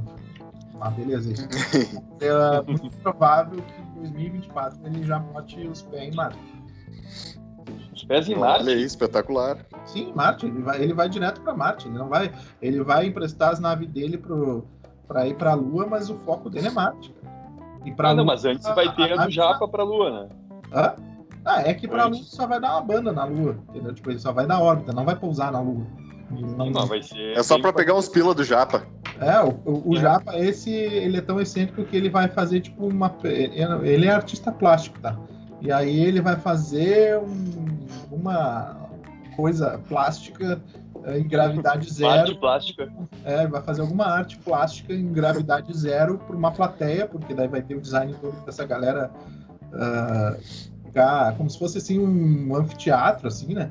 mas 0.74 0.92
beleza, 0.94 1.32
isso. 1.32 1.48
é 2.20 2.62
muito 2.62 2.90
provável 2.96 3.62
que 3.62 3.80
em 3.80 4.02
2024 4.02 4.80
ele 4.84 5.04
já 5.04 5.20
bote 5.20 5.66
os 5.68 5.82
pés 5.82 6.12
em 6.12 6.16
Marte. 6.16 6.38
Os 7.94 8.04
pés 8.04 8.28
em 8.28 8.34
Marte? 8.34 8.64
Olha 8.64 8.74
aí, 8.74 8.82
espetacular. 8.82 9.64
Sim, 9.84 10.12
Marte, 10.16 10.46
ele 10.46 10.62
vai, 10.62 10.82
ele 10.82 10.92
vai 10.92 11.08
direto 11.08 11.40
para 11.42 11.54
Marte, 11.54 11.86
ele 11.86 11.96
não 11.96 12.08
vai, 12.08 12.32
ele 12.60 12.82
vai 12.82 13.06
emprestar 13.06 13.52
as 13.52 13.60
naves 13.60 13.88
dele 13.88 14.20
para 15.06 15.28
ir 15.28 15.36
para 15.36 15.52
a 15.52 15.54
Lua, 15.54 15.86
mas 15.86 16.10
o 16.10 16.16
foco 16.18 16.50
dele 16.50 16.66
é 16.66 16.70
Marte. 16.72 17.14
E 17.84 17.92
para 17.92 18.10
ah, 18.10 18.14
não, 18.14 18.24
Lua, 18.24 18.32
mas 18.34 18.44
antes 18.44 18.66
vai 18.74 18.92
ter 18.96 19.12
a, 19.12 19.22
a 19.22 19.26
do 19.26 19.30
Japa 19.30 19.68
para 19.68 19.84
a 19.84 19.86
Lua, 19.86 20.10
né? 20.10 20.28
Hã? 20.72 20.94
Ah, 21.44 21.62
é 21.62 21.74
que 21.74 21.88
pra 21.88 22.06
Lua 22.06 22.22
só 22.22 22.46
vai 22.46 22.60
dar 22.60 22.72
uma 22.72 22.82
banda 22.82 23.12
na 23.12 23.24
Lua, 23.24 23.56
entendeu? 23.68 23.94
Tipo, 23.94 24.10
ele 24.10 24.18
só 24.18 24.32
vai 24.32 24.46
dar 24.46 24.60
órbita, 24.60 24.92
não 24.92 25.04
vai 25.04 25.16
pousar 25.16 25.52
na 25.52 25.60
Lua. 25.60 25.86
Não, 26.30 26.70
não 26.70 26.86
vai 26.86 27.02
ser. 27.02 27.36
É 27.36 27.42
só 27.42 27.58
pra 27.58 27.72
pegar 27.72 27.94
uns 27.94 28.08
pila 28.08 28.34
do 28.34 28.44
Japa. 28.44 28.86
É, 29.20 29.40
o, 29.40 29.48
o, 29.64 29.90
o 29.90 29.96
é. 29.96 30.00
Japa, 30.00 30.36
esse, 30.36 30.70
ele 30.70 31.16
é 31.16 31.20
tão 31.20 31.40
excêntrico 31.40 31.84
que 31.84 31.96
ele 31.96 32.10
vai 32.10 32.28
fazer, 32.28 32.60
tipo, 32.60 32.86
uma. 32.86 33.14
Ele 33.24 34.06
é 34.06 34.10
artista 34.10 34.52
plástico, 34.52 34.98
tá? 35.00 35.16
E 35.60 35.72
aí 35.72 36.00
ele 36.00 36.20
vai 36.20 36.36
fazer 36.36 37.18
um, 37.18 37.78
uma 38.12 38.76
coisa 39.34 39.80
plástica 39.88 40.60
eh, 41.04 41.18
em 41.18 41.26
gravidade 41.26 41.90
zero. 41.92 42.12
Arte 42.12 42.34
plástica. 42.34 42.92
É, 43.24 43.46
vai 43.46 43.62
fazer 43.62 43.80
alguma 43.80 44.06
arte 44.06 44.38
plástica 44.38 44.92
em 44.92 45.12
gravidade 45.12 45.76
zero 45.76 46.18
para 46.18 46.36
uma 46.36 46.52
plateia, 46.52 47.06
porque 47.06 47.34
daí 47.34 47.48
vai 47.48 47.62
ter 47.62 47.74
o 47.74 47.80
design 47.80 48.14
todo 48.20 48.36
dessa 48.44 48.64
galera 48.64 49.10
uh, 49.72 50.40
ficar 50.88 51.36
como 51.36 51.48
se 51.48 51.58
fosse 51.58 51.78
assim 51.78 51.98
um 51.98 52.54
anfiteatro, 52.56 53.28
assim, 53.28 53.54
né? 53.54 53.70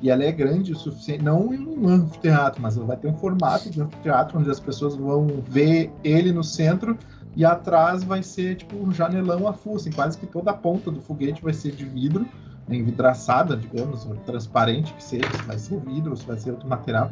E 0.00 0.10
ela 0.10 0.22
é 0.22 0.30
grande 0.30 0.72
o 0.72 0.76
suficiente, 0.76 1.24
não 1.24 1.48
um 1.48 1.88
anfiteatro, 1.88 2.62
mas 2.62 2.76
vai 2.76 2.96
ter 2.96 3.08
um 3.08 3.16
formato 3.16 3.68
de 3.68 3.80
anfiteatro 3.80 4.38
onde 4.38 4.48
as 4.48 4.60
pessoas 4.60 4.94
vão 4.94 5.26
ver 5.48 5.90
ele 6.04 6.30
no 6.32 6.44
centro 6.44 6.96
e 7.34 7.44
atrás 7.44 8.04
vai 8.04 8.22
ser 8.22 8.56
tipo 8.56 8.76
um 8.76 8.92
janelão 8.92 9.48
a 9.48 9.52
full, 9.52 9.76
assim, 9.76 9.90
quase 9.90 10.16
que 10.16 10.26
toda 10.26 10.52
a 10.52 10.54
ponta 10.54 10.90
do 10.90 11.00
foguete 11.00 11.42
vai 11.42 11.52
ser 11.52 11.72
de 11.72 11.84
vidro, 11.84 12.26
né, 12.68 12.76
envidraçada, 12.76 13.56
digamos, 13.56 14.06
transparente 14.24 14.94
que 14.94 15.02
seja, 15.02 15.32
se 15.32 15.42
vai 15.42 15.58
ser 15.58 15.80
vidro, 15.80 16.16
se 16.16 16.24
vai 16.24 16.36
ser 16.36 16.52
outro 16.52 16.68
material, 16.68 17.10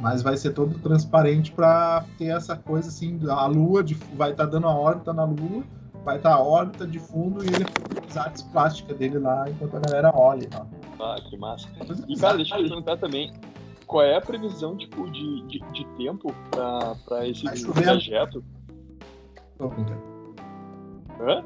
mas 0.00 0.20
vai 0.22 0.36
ser 0.36 0.52
todo 0.52 0.76
transparente 0.80 1.52
para 1.52 2.04
ter 2.18 2.26
essa 2.36 2.56
coisa 2.56 2.88
assim, 2.88 3.18
a 3.28 3.46
lua 3.46 3.84
de, 3.84 3.94
vai 4.16 4.32
estar 4.32 4.44
tá 4.44 4.50
dando 4.50 4.66
a 4.66 4.74
órbita 4.74 5.12
na 5.12 5.24
lua 5.24 5.62
vai 6.04 6.16
estar 6.18 6.34
a 6.34 6.38
órbita 6.38 6.86
de 6.86 6.98
fundo 6.98 7.42
e 7.42 7.48
ele 7.48 7.66
as 8.08 8.16
artes 8.16 8.42
plásticas 8.42 8.96
dele 8.96 9.18
lá 9.18 9.44
enquanto 9.48 9.76
a 9.76 9.80
galera 9.80 10.12
olha. 10.14 10.48
Tá? 10.48 10.66
Ah, 11.00 11.16
que 11.28 11.36
massa. 11.36 11.68
E 12.08 12.16
cara, 12.16 12.36
deixa 12.36 12.56
eu 12.56 12.68
perguntar 12.68 12.96
também, 12.96 13.32
qual 13.86 14.04
é 14.04 14.16
a 14.16 14.20
previsão 14.20 14.76
tipo, 14.76 15.10
de, 15.10 15.42
de, 15.42 15.58
de 15.72 15.84
tempo 15.96 16.34
para 16.50 17.26
esse 17.28 17.44
trajeto? 17.72 18.44
Hã? 21.20 21.44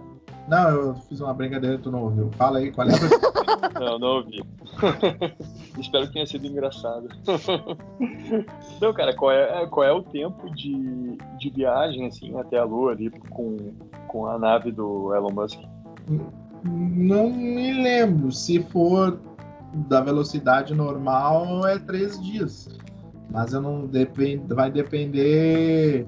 Não, 0.48 0.70
eu 0.70 0.94
fiz 0.94 1.20
uma 1.20 1.34
brincadeira 1.34 1.76
e 1.76 1.78
tu 1.78 1.90
não 1.90 2.04
ouviu. 2.04 2.30
Fala 2.32 2.58
aí, 2.58 2.72
qual 2.72 2.88
é 2.88 2.92
a 2.92 2.96
Não, 3.78 3.98
não 3.98 4.08
ouvi. 4.16 4.42
Espero 5.78 6.06
que 6.06 6.12
tenha 6.14 6.26
sido 6.26 6.46
engraçado. 6.46 7.08
Não, 8.80 8.92
cara, 8.92 9.14
qual 9.14 9.30
é, 9.30 9.66
qual 9.66 9.84
é 9.84 9.92
o 9.92 10.02
tempo 10.02 10.50
de, 10.54 11.16
de 11.38 11.50
viagem, 11.50 12.06
assim, 12.06 12.38
até 12.38 12.58
a 12.58 12.64
Lua 12.64 12.92
ali 12.92 13.10
com, 13.30 13.56
com 14.06 14.26
a 14.26 14.38
nave 14.38 14.72
do 14.72 15.14
Elon 15.14 15.32
Musk? 15.32 15.60
Não 16.64 17.30
me 17.30 17.72
lembro. 17.72 18.32
Se 18.32 18.60
for 18.60 19.20
da 19.88 20.00
velocidade 20.00 20.74
normal, 20.74 21.66
é 21.66 21.78
três 21.78 22.20
dias. 22.20 22.68
Mas 23.30 23.52
eu 23.52 23.60
não 23.60 23.86
depend, 23.86 24.42
vai 24.54 24.70
depender. 24.70 26.06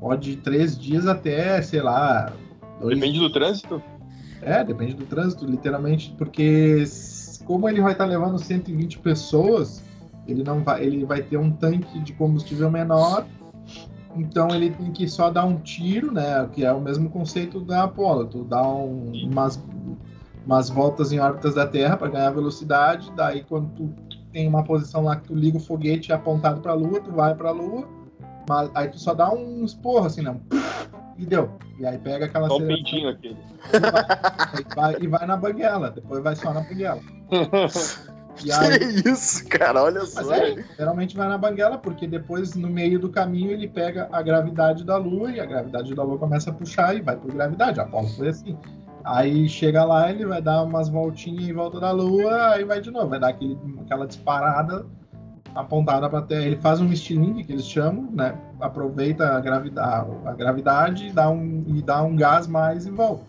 Pode 0.00 0.36
três 0.36 0.78
dias 0.78 1.06
até, 1.06 1.60
sei 1.62 1.80
lá, 1.80 2.32
Dois... 2.80 2.98
Depende 2.98 3.18
do 3.18 3.30
trânsito? 3.30 3.82
É, 4.42 4.62
depende 4.62 4.94
do 4.94 5.06
trânsito, 5.06 5.46
literalmente, 5.46 6.14
porque 6.18 6.84
como 7.44 7.68
ele 7.68 7.80
vai 7.80 7.92
estar 7.92 8.04
levando 8.04 8.38
120 8.38 8.98
pessoas, 8.98 9.82
ele 10.26 10.42
não 10.42 10.62
vai, 10.62 10.84
ele 10.84 11.04
vai 11.04 11.22
ter 11.22 11.36
um 11.36 11.50
tanque 11.50 11.98
de 12.00 12.12
combustível 12.12 12.70
menor, 12.70 13.26
então 14.14 14.48
ele 14.50 14.70
tem 14.70 14.92
que 14.92 15.08
só 15.08 15.30
dar 15.30 15.46
um 15.46 15.56
tiro, 15.56 16.12
né? 16.12 16.46
Que 16.52 16.64
é 16.64 16.72
o 16.72 16.80
mesmo 16.80 17.08
conceito 17.08 17.60
da 17.60 17.84
Apollo, 17.84 18.26
tu 18.26 18.44
dá 18.44 18.62
um, 18.62 19.12
umas, 19.24 19.62
umas 20.46 20.68
voltas 20.68 21.12
em 21.12 21.18
órbitas 21.18 21.54
da 21.54 21.66
Terra 21.66 21.96
para 21.96 22.08
ganhar 22.08 22.30
velocidade, 22.30 23.12
daí 23.16 23.44
quando 23.44 23.68
tu 23.70 23.94
tem 24.32 24.48
uma 24.48 24.64
posição 24.64 25.04
lá 25.04 25.16
que 25.16 25.28
tu 25.28 25.34
liga 25.34 25.56
o 25.56 25.60
foguete 25.60 26.12
apontado 26.12 26.60
para 26.60 26.72
a 26.72 26.74
Lua, 26.74 27.00
tu 27.00 27.12
vai 27.12 27.34
para 27.34 27.50
a 27.50 27.52
Lua, 27.52 27.88
mas 28.48 28.70
aí 28.74 28.88
tu 28.88 28.98
só 28.98 29.14
dá 29.14 29.32
um 29.32 29.64
esporro 29.64 30.06
assim, 30.06 30.22
né? 30.22 30.36
e 31.18 31.24
deu. 31.24 31.50
E 31.78 31.86
aí 31.86 31.98
pega 31.98 32.26
aquela 32.26 32.48
Só 32.48 32.56
o 32.56 32.66
peitinho 32.66 33.08
aquele. 33.08 33.36
E 33.72 33.78
vai, 33.78 34.02
e 34.58 34.74
vai, 34.74 34.96
e 35.00 35.06
vai 35.06 35.26
na 35.26 35.36
banguela, 35.36 35.90
depois 35.90 36.22
vai 36.22 36.36
só 36.36 36.52
na 36.52 36.60
banguela. 36.60 37.00
E 38.42 38.50
aí, 38.50 38.78
que 38.80 39.08
isso, 39.08 39.48
cara, 39.48 39.80
olha 39.80 40.04
só. 40.04 40.34
É, 40.34 40.56
geralmente 40.76 41.16
vai 41.16 41.28
na 41.28 41.38
banguela, 41.38 41.78
porque 41.78 42.04
depois 42.04 42.56
no 42.56 42.68
meio 42.68 42.98
do 42.98 43.08
caminho 43.08 43.52
ele 43.52 43.68
pega 43.68 44.08
a 44.10 44.20
gravidade 44.22 44.82
da 44.82 44.96
Lua 44.96 45.30
e 45.30 45.38
a 45.38 45.46
gravidade 45.46 45.94
da 45.94 46.02
Lua 46.02 46.18
começa 46.18 46.50
a 46.50 46.52
puxar 46.52 46.96
e 46.96 47.00
vai 47.00 47.16
por 47.16 47.32
gravidade. 47.32 47.78
A 47.78 47.84
Apolo 47.84 48.08
foi 48.08 48.30
assim. 48.30 48.58
Aí 49.04 49.46
chega 49.48 49.84
lá, 49.84 50.10
ele 50.10 50.24
vai 50.24 50.40
dar 50.40 50.62
umas 50.62 50.88
voltinhas 50.88 51.46
em 51.46 51.52
volta 51.52 51.78
da 51.78 51.90
Lua, 51.90 52.52
aí 52.52 52.64
vai 52.64 52.80
de 52.80 52.90
novo, 52.90 53.08
vai 53.08 53.20
dar 53.20 53.28
aquele, 53.28 53.58
aquela 53.84 54.06
disparada 54.06 54.86
apontada 55.54 56.08
para 56.08 56.22
Terra. 56.22 56.46
Ele 56.46 56.56
faz 56.56 56.80
um 56.80 56.90
estilingue, 56.90 57.44
que 57.44 57.52
eles 57.52 57.68
chamam, 57.68 58.10
né? 58.12 58.34
Aproveita 58.58 59.36
a 59.36 59.40
gravidade, 59.40 60.10
a 60.24 60.32
gravidade 60.32 61.08
e, 61.08 61.12
dá 61.12 61.28
um, 61.28 61.64
e 61.68 61.82
dá 61.82 62.02
um 62.02 62.16
gás 62.16 62.46
mais 62.46 62.86
em 62.86 62.92
volta. 62.92 63.24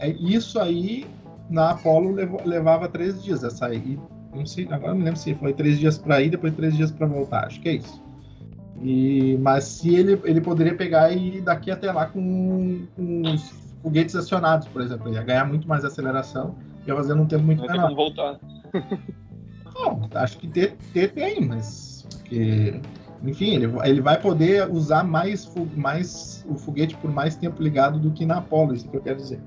É, 0.00 0.08
isso 0.08 0.58
aí 0.58 1.06
na 1.48 1.70
Apollo 1.70 2.16
levava 2.44 2.88
três 2.88 3.22
dias 3.22 3.44
a 3.44 3.50
sair. 3.50 3.98
Não 4.34 4.44
sei, 4.44 4.66
agora 4.70 4.92
não 4.92 5.04
lembro 5.04 5.18
se 5.18 5.34
foi 5.36 5.52
três 5.52 5.78
dias 5.78 5.96
para 5.96 6.20
ir, 6.20 6.30
depois 6.30 6.52
três 6.54 6.76
dias 6.76 6.90
para 6.90 7.06
voltar. 7.06 7.46
Acho 7.46 7.60
que 7.60 7.68
é 7.68 7.72
isso. 7.74 8.02
E, 8.82 9.38
mas 9.40 9.64
se 9.64 9.94
ele, 9.94 10.20
ele 10.24 10.40
poderia 10.40 10.74
pegar 10.74 11.10
e 11.10 11.38
ir 11.38 11.40
daqui 11.40 11.70
até 11.70 11.90
lá 11.90 12.06
com, 12.06 12.86
com 12.94 13.22
os 13.22 13.65
foguetes 13.86 14.16
acionados, 14.16 14.66
por 14.66 14.82
exemplo. 14.82 15.08
Ele 15.08 15.14
ia 15.14 15.22
ganhar 15.22 15.44
muito 15.44 15.68
mais 15.68 15.84
aceleração, 15.84 16.56
ia 16.84 16.96
fazer 16.96 17.14
num 17.14 17.24
tempo 17.24 17.44
muito 17.44 17.60
Não 17.60 17.68
menor. 17.68 17.84
como 17.84 17.96
voltar. 17.96 18.40
Bom, 19.72 20.08
acho 20.12 20.38
que 20.38 20.48
ter, 20.48 20.76
ter 20.92 21.12
tem, 21.12 21.40
mas. 21.44 22.04
Porque, 22.10 22.80
enfim, 23.22 23.54
ele, 23.54 23.72
ele 23.84 24.00
vai 24.00 24.20
poder 24.20 24.68
usar 24.68 25.04
mais, 25.04 25.48
mais 25.76 26.44
o 26.48 26.56
foguete 26.56 26.96
por 26.96 27.12
mais 27.12 27.36
tempo 27.36 27.62
ligado 27.62 28.00
do 28.00 28.10
que 28.10 28.26
na 28.26 28.38
Apollo, 28.38 28.74
isso 28.74 28.88
que 28.88 28.96
eu 28.96 29.02
quero 29.02 29.18
dizer. 29.18 29.40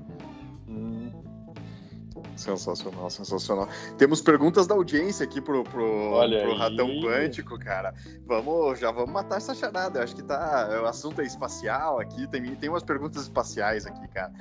Sensacional, 2.40 3.10
sensacional. 3.10 3.68
Temos 3.98 4.22
perguntas 4.22 4.66
da 4.66 4.74
audiência 4.74 5.24
aqui 5.24 5.42
pro, 5.42 5.62
pro, 5.62 6.12
Olha 6.12 6.40
pro. 6.40 6.56
Ratão 6.56 6.88
Quântico, 7.02 7.58
cara. 7.58 7.94
Vamos, 8.26 8.80
já 8.80 8.90
vamos 8.90 9.12
matar 9.12 9.36
essa 9.36 9.54
charada. 9.54 9.98
Eu 9.98 10.04
acho 10.04 10.16
que 10.16 10.22
tá. 10.22 10.80
O 10.82 10.86
assunto 10.86 11.20
é 11.20 11.24
espacial 11.24 12.00
aqui. 12.00 12.26
Tem, 12.28 12.42
tem 12.56 12.70
umas 12.70 12.82
perguntas 12.82 13.24
espaciais 13.24 13.84
aqui, 13.84 14.08
cara. 14.08 14.32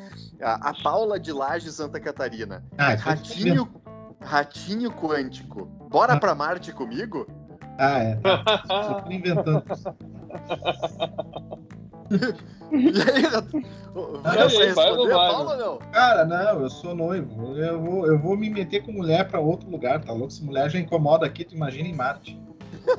A, 0.41 0.69
a 0.69 0.73
Paula 0.81 1.19
de 1.19 1.33
Laje, 1.33 1.69
Santa 1.73 1.99
Catarina. 1.99 2.63
Ah, 2.77 2.95
tô 2.95 3.03
Ratinho, 3.03 3.69
ratinho 4.21 4.91
quântico. 4.91 5.65
Bora 5.89 6.17
pra 6.17 6.33
Marte 6.33 6.71
comigo? 6.71 7.27
Ah, 7.77 7.99
é. 7.99 8.15
Tá. 8.15 8.63
Super 8.87 9.11
inventando. 9.11 9.63
E 12.71 13.01
aí, 13.11 13.23
Rato? 13.23 13.59
Vai 14.75 14.91
ou 14.91 14.97
não 14.97 15.07
vai, 15.07 15.31
Paula, 15.31 15.53
ou 15.53 15.57
não? 15.57 15.79
Cara, 15.91 16.23
não, 16.23 16.61
eu 16.61 16.69
sou 16.69 16.93
noivo. 16.93 17.57
Eu 17.57 17.81
vou, 17.81 18.05
eu 18.05 18.19
vou 18.19 18.37
me 18.37 18.47
meter 18.47 18.83
com 18.83 18.91
mulher 18.91 19.27
pra 19.27 19.39
outro 19.39 19.67
lugar, 19.69 20.03
tá 20.03 20.13
louco? 20.13 20.31
Se 20.31 20.43
mulher 20.43 20.69
já 20.69 20.77
incomoda 20.79 21.25
aqui, 21.25 21.43
tu 21.43 21.55
imagina 21.55 21.87
em 21.87 21.95
Marte. 21.95 22.39
não 22.85 22.95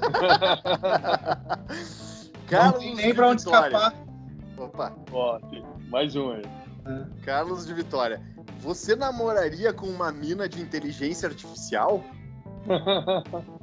Carlos 2.49 2.81
tem 2.81 2.97
nem 2.97 3.07
de 3.07 3.15
pra 3.15 3.29
onde 3.29 3.45
Vitória. 3.45 3.77
escapar. 3.77 3.95
Opa, 4.59 4.93
Ó, 5.13 5.39
tem 5.39 5.65
mais 5.89 6.17
um 6.17 6.33
aí. 6.33 6.43
Carlos 7.23 7.65
de 7.65 7.73
Vitória. 7.73 8.21
Você 8.59 8.97
namoraria 8.97 9.73
com 9.73 9.87
uma 9.87 10.11
mina 10.11 10.49
de 10.49 10.61
inteligência 10.61 11.29
artificial? 11.29 12.03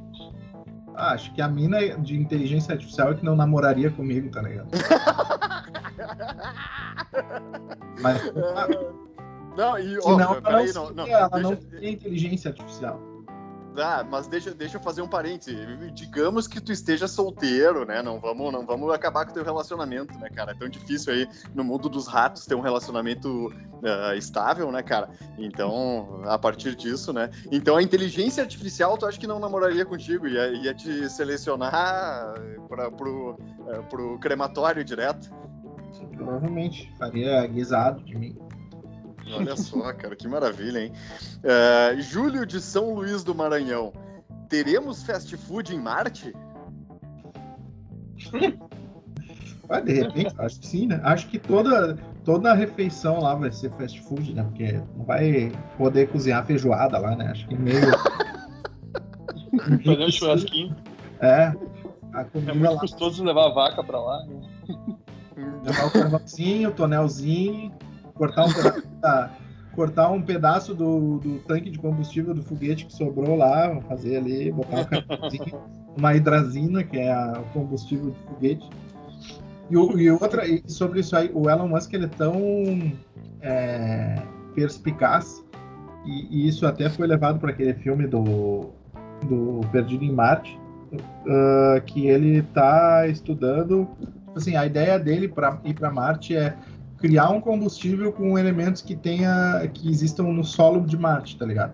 Ah, 1.00 1.12
acho 1.12 1.32
que 1.34 1.42
a 1.44 1.48
mina 1.48 1.78
de 2.00 2.18
inteligência 2.18 2.74
artificial 2.74 3.12
é 3.12 3.14
que 3.14 3.24
não 3.24 3.36
namoraria 3.36 3.92
comigo, 3.92 4.32
tá 4.32 4.42
ligado? 4.42 4.68
Mas 8.02 8.22
ah, 8.56 8.68
Não, 9.56 9.78
e 9.80 9.98
ó, 10.00 10.20
ela 10.20 10.42
peraí, 10.42 10.74
não, 10.74 10.86
não, 10.86 10.94
não, 10.96 11.08
ela 11.08 11.28
deixa- 11.30 11.50
não 11.50 11.56
teria 11.56 11.92
inteligência 11.92 12.50
artificial. 12.50 13.00
Ah, 13.78 14.04
mas 14.04 14.28
deixa, 14.28 14.54
deixa 14.54 14.78
eu 14.78 14.82
fazer 14.82 15.02
um 15.02 15.08
parêntese. 15.08 15.56
Digamos 15.94 16.48
que 16.48 16.60
tu 16.60 16.72
esteja 16.72 17.08
solteiro, 17.08 17.86
né? 17.86 18.02
Não 18.02 18.20
vamos, 18.20 18.52
não 18.52 18.66
vamos 18.66 18.92
acabar 18.92 19.26
com 19.26 19.32
o 19.32 19.34
teu 19.34 19.44
relacionamento, 19.44 20.18
né, 20.18 20.30
cara? 20.30 20.52
É 20.52 20.56
tão 20.56 20.68
difícil 20.68 21.14
aí 21.14 21.28
no 21.54 21.64
mundo 21.64 21.88
dos 21.88 22.08
ratos 22.08 22.46
ter 22.46 22.56
um 22.56 22.62
relacionamento 22.62 23.54
ah, 23.84 24.16
estável, 24.16 24.72
né, 24.72 24.82
cara? 24.82 25.10
Então, 25.38 26.22
a 26.26 26.38
partir 26.38 26.76
disso, 26.76 27.14
né? 27.14 27.30
Então 27.52 27.76
a 27.76 27.84
inteligência 27.84 28.44
artificial, 28.44 28.98
tu 28.98 29.06
acha 29.06 29.20
que 29.20 29.28
não 29.28 29.40
namoraria 29.40 29.86
contigo? 29.86 30.28
Ia, 30.28 30.48
ia 30.48 30.74
te 30.74 31.10
selecionar 31.10 32.34
pra, 32.68 32.92
pro, 32.92 33.38
eh, 33.68 33.82
pro 33.90 34.18
crematório 34.20 34.84
direto? 34.84 35.30
Provavelmente 36.16 36.92
faria 36.98 37.46
guisado 37.46 38.04
de 38.04 38.16
mim. 38.16 38.47
Olha 39.34 39.56
só, 39.56 39.94
cara, 39.94 40.16
que 40.16 40.28
maravilha, 40.28 40.80
hein? 40.86 40.92
Eh, 41.44 41.96
Júlio 42.00 42.46
de 42.46 42.60
São 42.62 42.94
Luís 42.94 43.24
do 43.24 43.36
Maranhão. 43.36 43.92
Teremos 44.50 45.04
fast 45.04 45.36
food 45.38 45.76
em 45.76 45.80
Marte? 45.80 46.34
Ah, 49.70 49.82
de 49.82 49.92
repente, 49.92 50.34
acho 50.40 50.62
que 50.62 50.68
sim, 50.68 50.88
né? 50.88 51.02
Acho 51.04 51.28
que 51.28 51.38
toda, 51.38 51.98
toda 52.24 52.52
a 52.52 52.54
refeição 52.54 53.20
lá 53.20 53.36
vai 53.36 53.52
ser 53.52 53.70
fast 53.72 54.02
food, 54.04 54.34
né? 54.34 54.42
Porque 54.44 54.82
não 54.96 55.04
vai 55.04 55.52
poder 55.78 56.08
cozinhar 56.08 56.46
feijoada 56.46 56.98
lá, 56.98 57.18
né? 57.18 57.32
Acho 57.32 57.46
que 57.50 57.58
meio. 57.58 57.76
Fazer 59.84 60.06
um 60.06 60.10
churrasquinho. 60.10 60.74
É. 61.20 61.54
A 62.14 62.22
É 62.22 62.24
comida 62.24 62.54
muito 62.54 62.74
lá, 62.76 62.80
custoso 62.80 63.22
levar 63.26 63.48
a 63.48 63.54
vaca 63.54 63.84
pra 63.84 64.00
lá. 64.00 64.26
né? 64.26 64.42
levar 65.66 65.88
o 65.88 65.92
carvãozinho, 65.92 66.70
o 66.70 66.74
tonelzinho, 66.74 67.74
cortar 68.14 68.46
um 68.46 68.54
pedaço, 68.54 68.82
da- 68.82 68.87
cortar 69.74 70.10
um 70.10 70.22
pedaço 70.22 70.74
do, 70.74 71.20
do 71.20 71.40
tanque 71.40 71.70
de 71.70 71.78
combustível 71.78 72.34
do 72.34 72.42
foguete 72.42 72.86
que 72.86 72.94
sobrou 72.94 73.36
lá, 73.36 73.80
fazer 73.82 74.18
ali, 74.18 74.52
botar 74.52 74.82
um 74.82 75.98
uma 75.98 76.16
hidrazina, 76.16 76.84
que 76.84 76.98
é 76.98 77.12
a- 77.12 77.40
o 77.40 77.54
combustível 77.54 78.12
do 78.12 78.16
foguete. 78.28 78.68
E, 79.70 79.74
e 79.76 80.12
outra, 80.12 80.48
e 80.48 80.64
sobre 80.68 81.02
isso 81.02 81.16
aí, 81.16 81.30
o 81.34 81.50
Elon 81.50 81.68
Musk 81.68 81.94
ele 81.94 82.06
é 82.06 82.10
tão 82.10 82.34
é, 83.42 84.16
perspicaz, 84.56 85.44
e, 86.06 86.28
e 86.30 86.48
isso 86.48 86.66
até 86.66 86.90
foi 86.90 87.06
levado 87.06 87.40
para 87.40 87.52
aquele 87.52 87.74
filme 87.74 88.08
do, 88.08 88.70
do 89.28 89.62
Perdido 89.72 90.04
em 90.04 90.12
Marte, 90.12 90.58
ah, 91.28 91.82
que 91.86 92.08
ele 92.08 92.40
está 92.40 93.08
estudando. 93.08 93.88
Assim, 94.36 94.56
a 94.56 94.66
ideia 94.66 94.98
dele 94.98 95.28
para 95.28 95.60
ir 95.66 95.74
para 95.74 95.92
Marte 95.92 96.36
é 96.36 96.56
criar 96.98 97.30
um 97.30 97.40
combustível 97.40 98.12
com 98.12 98.38
elementos 98.38 98.82
que 98.82 98.96
tenha 98.96 99.68
que 99.74 99.90
existam 99.90 100.24
no 100.24 100.44
solo 100.44 100.86
de 100.86 100.98
Marte, 100.98 101.38
tá 101.38 101.46
ligado? 101.46 101.74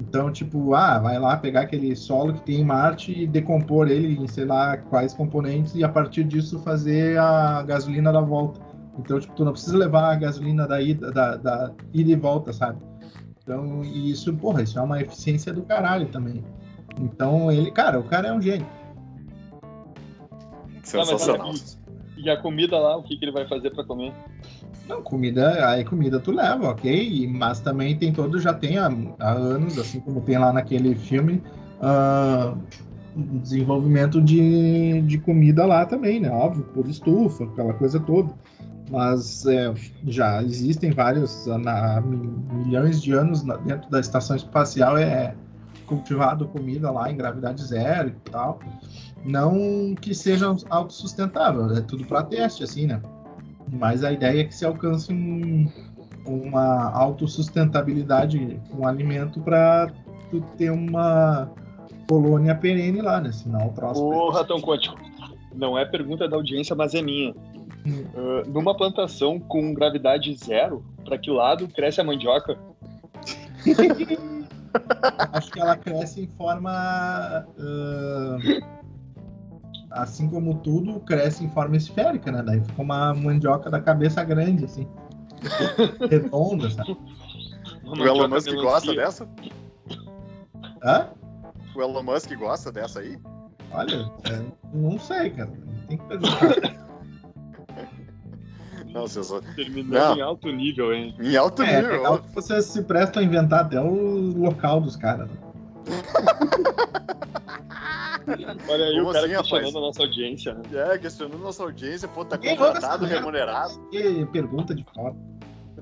Então, 0.00 0.30
tipo, 0.30 0.74
ah, 0.74 0.98
vai 0.98 1.18
lá 1.18 1.36
pegar 1.36 1.62
aquele 1.62 1.94
solo 1.96 2.32
que 2.32 2.40
tem 2.42 2.60
em 2.60 2.64
Marte 2.64 3.12
e 3.12 3.26
decompor 3.26 3.88
ele 3.88 4.16
em 4.16 4.26
sei 4.28 4.44
lá 4.44 4.76
quais 4.76 5.12
componentes 5.12 5.74
e 5.74 5.82
a 5.82 5.88
partir 5.88 6.24
disso 6.24 6.58
fazer 6.60 7.18
a 7.18 7.62
gasolina 7.62 8.12
da 8.12 8.20
volta. 8.20 8.60
Então, 8.98 9.18
tipo, 9.20 9.34
tu 9.34 9.44
não 9.44 9.52
precisa 9.52 9.76
levar 9.76 10.12
a 10.12 10.16
gasolina 10.16 10.66
da 10.66 10.80
ida, 10.80 11.10
da, 11.12 11.36
da 11.36 11.72
ida 11.92 12.10
e 12.10 12.16
volta, 12.16 12.52
sabe? 12.52 12.80
Então, 13.42 13.82
e 13.84 14.10
isso, 14.10 14.34
porra, 14.34 14.62
isso 14.62 14.78
é 14.78 14.82
uma 14.82 15.00
eficiência 15.00 15.52
do 15.52 15.62
caralho 15.62 16.08
também. 16.08 16.44
Então, 17.00 17.50
ele, 17.50 17.70
cara, 17.70 17.98
o 17.98 18.04
cara 18.04 18.28
é 18.28 18.32
um 18.32 18.42
gênio. 18.42 18.66
Sensacional. 20.82 21.52
E 22.22 22.28
a 22.28 22.36
comida 22.36 22.78
lá, 22.78 22.96
o 22.96 23.02
que, 23.02 23.16
que 23.16 23.24
ele 23.24 23.32
vai 23.32 23.46
fazer 23.46 23.70
pra 23.70 23.84
comer? 23.84 24.12
Não, 24.88 25.02
comida, 25.02 25.68
aí 25.68 25.84
comida 25.84 26.18
tu 26.18 26.32
leva, 26.32 26.70
ok? 26.70 27.28
Mas 27.28 27.60
também 27.60 27.96
tem 27.96 28.12
todo, 28.12 28.40
já 28.40 28.52
tem 28.52 28.78
há, 28.78 28.90
há 29.20 29.30
anos, 29.32 29.78
assim 29.78 30.00
como 30.00 30.20
tem 30.22 30.36
lá 30.38 30.52
naquele 30.52 30.94
filme, 30.94 31.42
ah, 31.80 32.54
desenvolvimento 33.14 34.20
de, 34.20 35.00
de 35.02 35.18
comida 35.18 35.64
lá 35.66 35.84
também, 35.86 36.20
né? 36.20 36.30
Óbvio, 36.30 36.64
por 36.74 36.88
estufa, 36.88 37.44
aquela 37.44 37.74
coisa 37.74 38.00
toda. 38.00 38.32
Mas 38.90 39.44
é, 39.46 39.72
já 40.06 40.42
existem 40.42 40.90
vários, 40.90 41.46
há 41.48 42.00
milhões 42.00 43.02
de 43.02 43.12
anos 43.12 43.44
na- 43.44 43.56
dentro 43.58 43.90
da 43.90 44.00
estação 44.00 44.34
espacial 44.34 44.96
é 44.96 45.34
cultivado 45.86 46.48
comida 46.48 46.90
lá 46.90 47.10
em 47.10 47.16
gravidade 47.16 47.62
zero 47.62 48.08
e 48.08 48.30
tal. 48.30 48.58
Não 49.24 49.94
que 49.94 50.14
seja 50.14 50.54
autossustentável, 50.70 51.72
é 51.76 51.80
tudo 51.80 52.04
para 52.04 52.22
teste, 52.22 52.62
assim, 52.62 52.86
né? 52.86 53.00
Mas 53.70 54.02
a 54.04 54.12
ideia 54.12 54.40
é 54.40 54.44
que 54.44 54.54
se 54.54 54.64
alcance 54.64 55.12
um, 55.12 55.70
uma 56.24 56.90
autossustentabilidade 56.92 58.60
com 58.70 58.86
alimento 58.86 59.40
para 59.40 59.92
tu 60.30 60.40
ter 60.56 60.70
uma 60.70 61.50
colônia 62.08 62.54
perene 62.54 63.02
lá, 63.02 63.20
né? 63.20 63.32
Senão 63.32 63.68
o 63.68 63.72
troço. 63.72 64.02
Ô, 64.02 64.30
Ratão 64.30 64.60
Quântico, 64.60 64.96
não 65.54 65.78
é 65.78 65.84
pergunta 65.84 66.28
da 66.28 66.36
audiência, 66.36 66.74
mas 66.74 66.94
é 66.94 67.02
minha. 67.02 67.34
Hum. 67.86 68.04
Ah, 68.14 68.42
numa 68.46 68.76
plantação 68.76 69.38
com 69.38 69.74
gravidade 69.74 70.34
zero, 70.34 70.84
pra 71.04 71.18
que 71.18 71.30
lado 71.30 71.68
cresce 71.68 72.00
a 72.00 72.04
mandioca? 72.04 72.58
Acho 75.32 75.50
que 75.50 75.60
ela 75.60 75.76
cresce 75.76 76.22
em 76.22 76.28
forma. 76.36 76.70
ah, 76.70 77.44
assim 80.02 80.28
como 80.28 80.54
tudo, 80.58 81.00
cresce 81.00 81.44
em 81.44 81.50
forma 81.50 81.76
esférica, 81.76 82.30
né? 82.32 82.42
Daí 82.42 82.60
fica 82.60 82.82
uma 82.82 83.14
mandioca 83.14 83.70
da 83.70 83.80
cabeça 83.80 84.22
grande, 84.24 84.64
assim. 84.64 84.86
Redonda, 86.10 86.70
sabe? 86.70 86.96
O 87.84 87.96
Elon 88.04 88.28
Musk 88.28 88.46
melancia. 88.48 88.62
gosta 88.62 88.94
dessa? 88.94 89.28
Hã? 90.84 91.08
O 91.74 91.82
Elon 91.82 92.02
Musk 92.02 92.32
gosta 92.34 92.72
dessa 92.72 93.00
aí? 93.00 93.18
Olha, 93.72 94.10
é, 94.30 94.42
não 94.74 94.98
sei, 94.98 95.30
cara. 95.30 95.50
Tem 95.88 95.96
que 95.98 96.04
perguntar. 96.04 96.78
Não, 98.92 99.02
você 99.06 99.22
só... 99.22 99.38
Terminando 99.54 99.92
Não. 99.92 100.16
em 100.16 100.22
alto 100.22 100.50
nível, 100.50 100.94
hein? 100.94 101.14
Em 101.20 101.36
alto 101.36 101.62
É, 101.62 101.82
nível. 101.82 102.22
vocês 102.34 102.64
se 102.64 102.82
prestam 102.82 103.22
a 103.22 103.24
inventar 103.26 103.66
até 103.66 103.78
o 103.78 104.32
local 104.34 104.80
dos 104.80 104.96
caras. 104.96 105.28
Olha 108.68 108.84
aí 108.84 108.94
Como 108.96 109.10
o 109.10 109.12
cara 109.12 109.26
assim, 109.26 109.36
questionando 109.36 109.64
rapaz? 109.66 109.76
a 109.76 109.80
nossa 109.80 110.02
audiência, 110.02 110.54
né? 110.54 110.62
É, 110.72 110.98
questionando 110.98 111.38
nossa 111.40 111.62
audiência, 111.62 112.08
pô, 112.08 112.24
tá 112.24 112.36
contratado, 112.38 113.04
remunerado. 113.06 113.78
Que 113.90 114.26
pergunta 114.26 114.74
de 114.74 114.84
fora. 114.94 115.14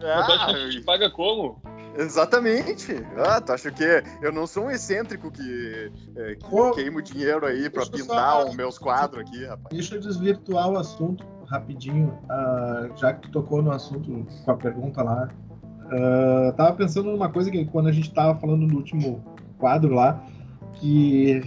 Ah, 0.02 0.46
que 0.50 0.56
a 0.56 0.70
gente 0.70 0.84
paga 0.84 1.10
como? 1.10 1.60
Exatamente. 1.96 2.92
Ah, 3.16 3.40
tu 3.40 3.52
acha 3.52 3.70
que 3.70 3.84
eu 4.20 4.30
não 4.30 4.46
sou 4.46 4.64
um 4.64 4.70
excêntrico 4.70 5.30
que, 5.30 5.90
é, 6.14 6.34
que 6.34 6.48
Pô, 6.50 6.72
queimo 6.72 7.00
dinheiro 7.00 7.46
aí 7.46 7.64
eu 7.64 7.70
pintar 7.70 8.42
só- 8.42 8.48
os 8.48 8.54
meus 8.54 8.78
quadros 8.78 9.22
aqui, 9.22 9.44
rapaz. 9.46 9.74
Deixa 9.74 9.94
eu 9.94 10.00
desvirtuar 10.00 10.68
o 10.70 10.76
assunto 10.76 11.24
rapidinho, 11.46 12.12
ah, 12.28 12.88
já 12.96 13.14
que 13.14 13.22
tu 13.22 13.30
tocou 13.30 13.62
no 13.62 13.70
assunto 13.70 14.26
com 14.44 14.50
a 14.50 14.56
pergunta 14.56 15.02
lá. 15.02 15.28
Ah, 15.90 16.52
tava 16.56 16.74
pensando 16.76 17.10
numa 17.10 17.30
coisa 17.30 17.50
que 17.50 17.64
quando 17.64 17.88
a 17.88 17.92
gente 17.92 18.12
tava 18.12 18.38
falando 18.38 18.66
no 18.66 18.76
último 18.76 19.24
quadro 19.58 19.94
lá, 19.94 20.22
que 20.74 21.42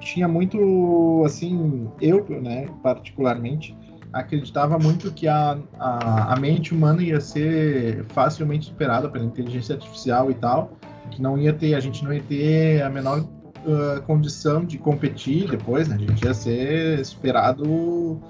tinha 0.00 0.26
muito, 0.26 1.22
assim, 1.24 1.88
eu, 2.00 2.26
né, 2.42 2.66
particularmente, 2.82 3.76
acreditava 4.12 4.78
muito 4.78 5.12
que 5.12 5.28
a, 5.28 5.58
a, 5.78 6.34
a 6.34 6.40
mente 6.40 6.74
humana 6.74 7.02
ia 7.02 7.20
ser 7.20 8.04
facilmente 8.08 8.66
superada 8.66 9.08
pela 9.08 9.24
inteligência 9.24 9.74
artificial 9.74 10.30
e 10.30 10.34
tal, 10.34 10.72
que 11.10 11.22
não 11.22 11.38
ia 11.38 11.52
ter, 11.52 11.74
a 11.74 11.80
gente 11.80 12.02
não 12.02 12.12
ia 12.12 12.22
ter 12.22 12.82
a 12.82 12.90
menor 12.90 13.20
uh, 13.20 14.02
condição 14.06 14.64
de 14.64 14.78
competir 14.78 15.48
depois, 15.48 15.88
né? 15.88 15.96
A 15.96 15.98
gente 15.98 16.24
ia 16.24 16.34
ser 16.34 17.04
superado 17.04 18.20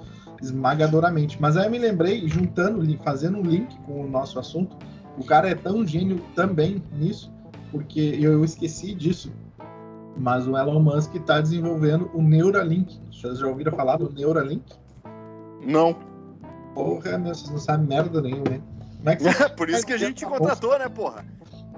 esmagadoramente. 0.41 1.37
Mas 1.39 1.55
aí 1.55 1.65
eu 1.65 1.71
me 1.71 1.79
lembrei, 1.79 2.27
juntando, 2.27 2.81
fazendo 3.03 3.37
um 3.37 3.43
link 3.43 3.75
com 3.85 4.03
o 4.03 4.09
nosso 4.09 4.39
assunto, 4.39 4.75
o 5.17 5.23
cara 5.23 5.49
é 5.49 5.55
tão 5.55 5.85
gênio 5.85 6.21
também 6.35 6.81
nisso, 6.97 7.31
porque 7.71 8.17
eu 8.19 8.43
esqueci 8.43 8.93
disso. 8.93 9.31
Mas 10.17 10.47
o 10.47 10.57
Elon 10.57 10.79
Musk 10.79 11.15
está 11.15 11.39
desenvolvendo 11.39 12.09
o 12.13 12.21
Neuralink. 12.21 12.99
Vocês 13.11 13.39
já 13.39 13.47
ouviram 13.47 13.71
falar 13.71 13.97
do 13.97 14.11
Neuralink? 14.11 14.63
Não. 15.65 15.95
Porra, 16.73 17.17
meu, 17.17 17.33
vocês 17.33 17.49
não 17.49 17.59
sabem 17.59 17.87
merda 17.87 18.21
nenhuma, 18.21 18.49
né? 18.49 18.61
Como 18.97 19.09
é 19.09 19.15
que 19.15 19.23
você 19.23 19.49
Por 19.49 19.69
isso 19.69 19.85
que 19.85 19.93
a 19.93 19.97
gente 19.97 20.25
contratou, 20.25 20.77
né, 20.77 20.87
porra? 20.89 21.25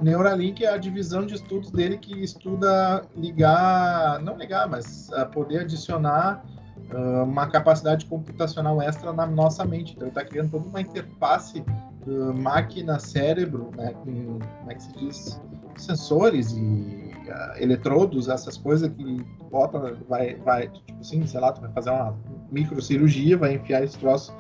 Neuralink 0.02 0.63
é 0.65 0.69
a 0.69 0.78
divisão 0.78 1.26
de 1.26 1.36
estudos 1.36 1.72
dele 1.72 1.98
que 1.98 2.24
estuda 2.24 3.06
ligar, 3.15 4.19
não 4.22 4.38
ligar, 4.38 4.67
mas 4.67 5.12
ah, 5.13 5.26
poder 5.26 5.62
adicionar 5.62 6.43
ah, 6.91 7.24
uma 7.24 7.48
capacidade 7.48 8.06
computacional 8.06 8.82
extra 8.82 9.13
na 9.13 9.26
nossa 9.26 9.63
mente. 9.63 9.93
Então 9.93 10.08
ele 10.08 10.12
está 10.12 10.26
criando 10.26 10.52
toda 10.52 10.67
uma 10.67 10.82
interface 10.82 11.63
ah, 11.67 12.34
máquina-cérebro, 12.34 13.72
né, 13.78 13.93
com, 13.93 14.39
como 14.39 14.72
é 14.72 14.76
que 14.76 14.84
se 14.84 14.93
diz, 14.93 15.41
sensores 15.81 16.51
e 16.51 17.12
ah, 17.29 17.55
eletrodos, 17.57 18.27
essas 18.29 18.57
coisas 18.57 18.89
que 18.89 19.23
bota, 19.49 19.95
vai, 20.07 20.36
vai, 20.36 20.67
tipo 20.67 20.99
assim, 20.99 21.25
sei 21.25 21.39
lá, 21.39 21.51
tu 21.51 21.62
vai 21.62 21.71
fazer 21.71 21.89
uma 21.89 22.15
microcirurgia, 22.51 23.38
vai 23.38 23.55
enfiar 23.55 23.83
esse 23.83 23.97
troço 23.97 24.36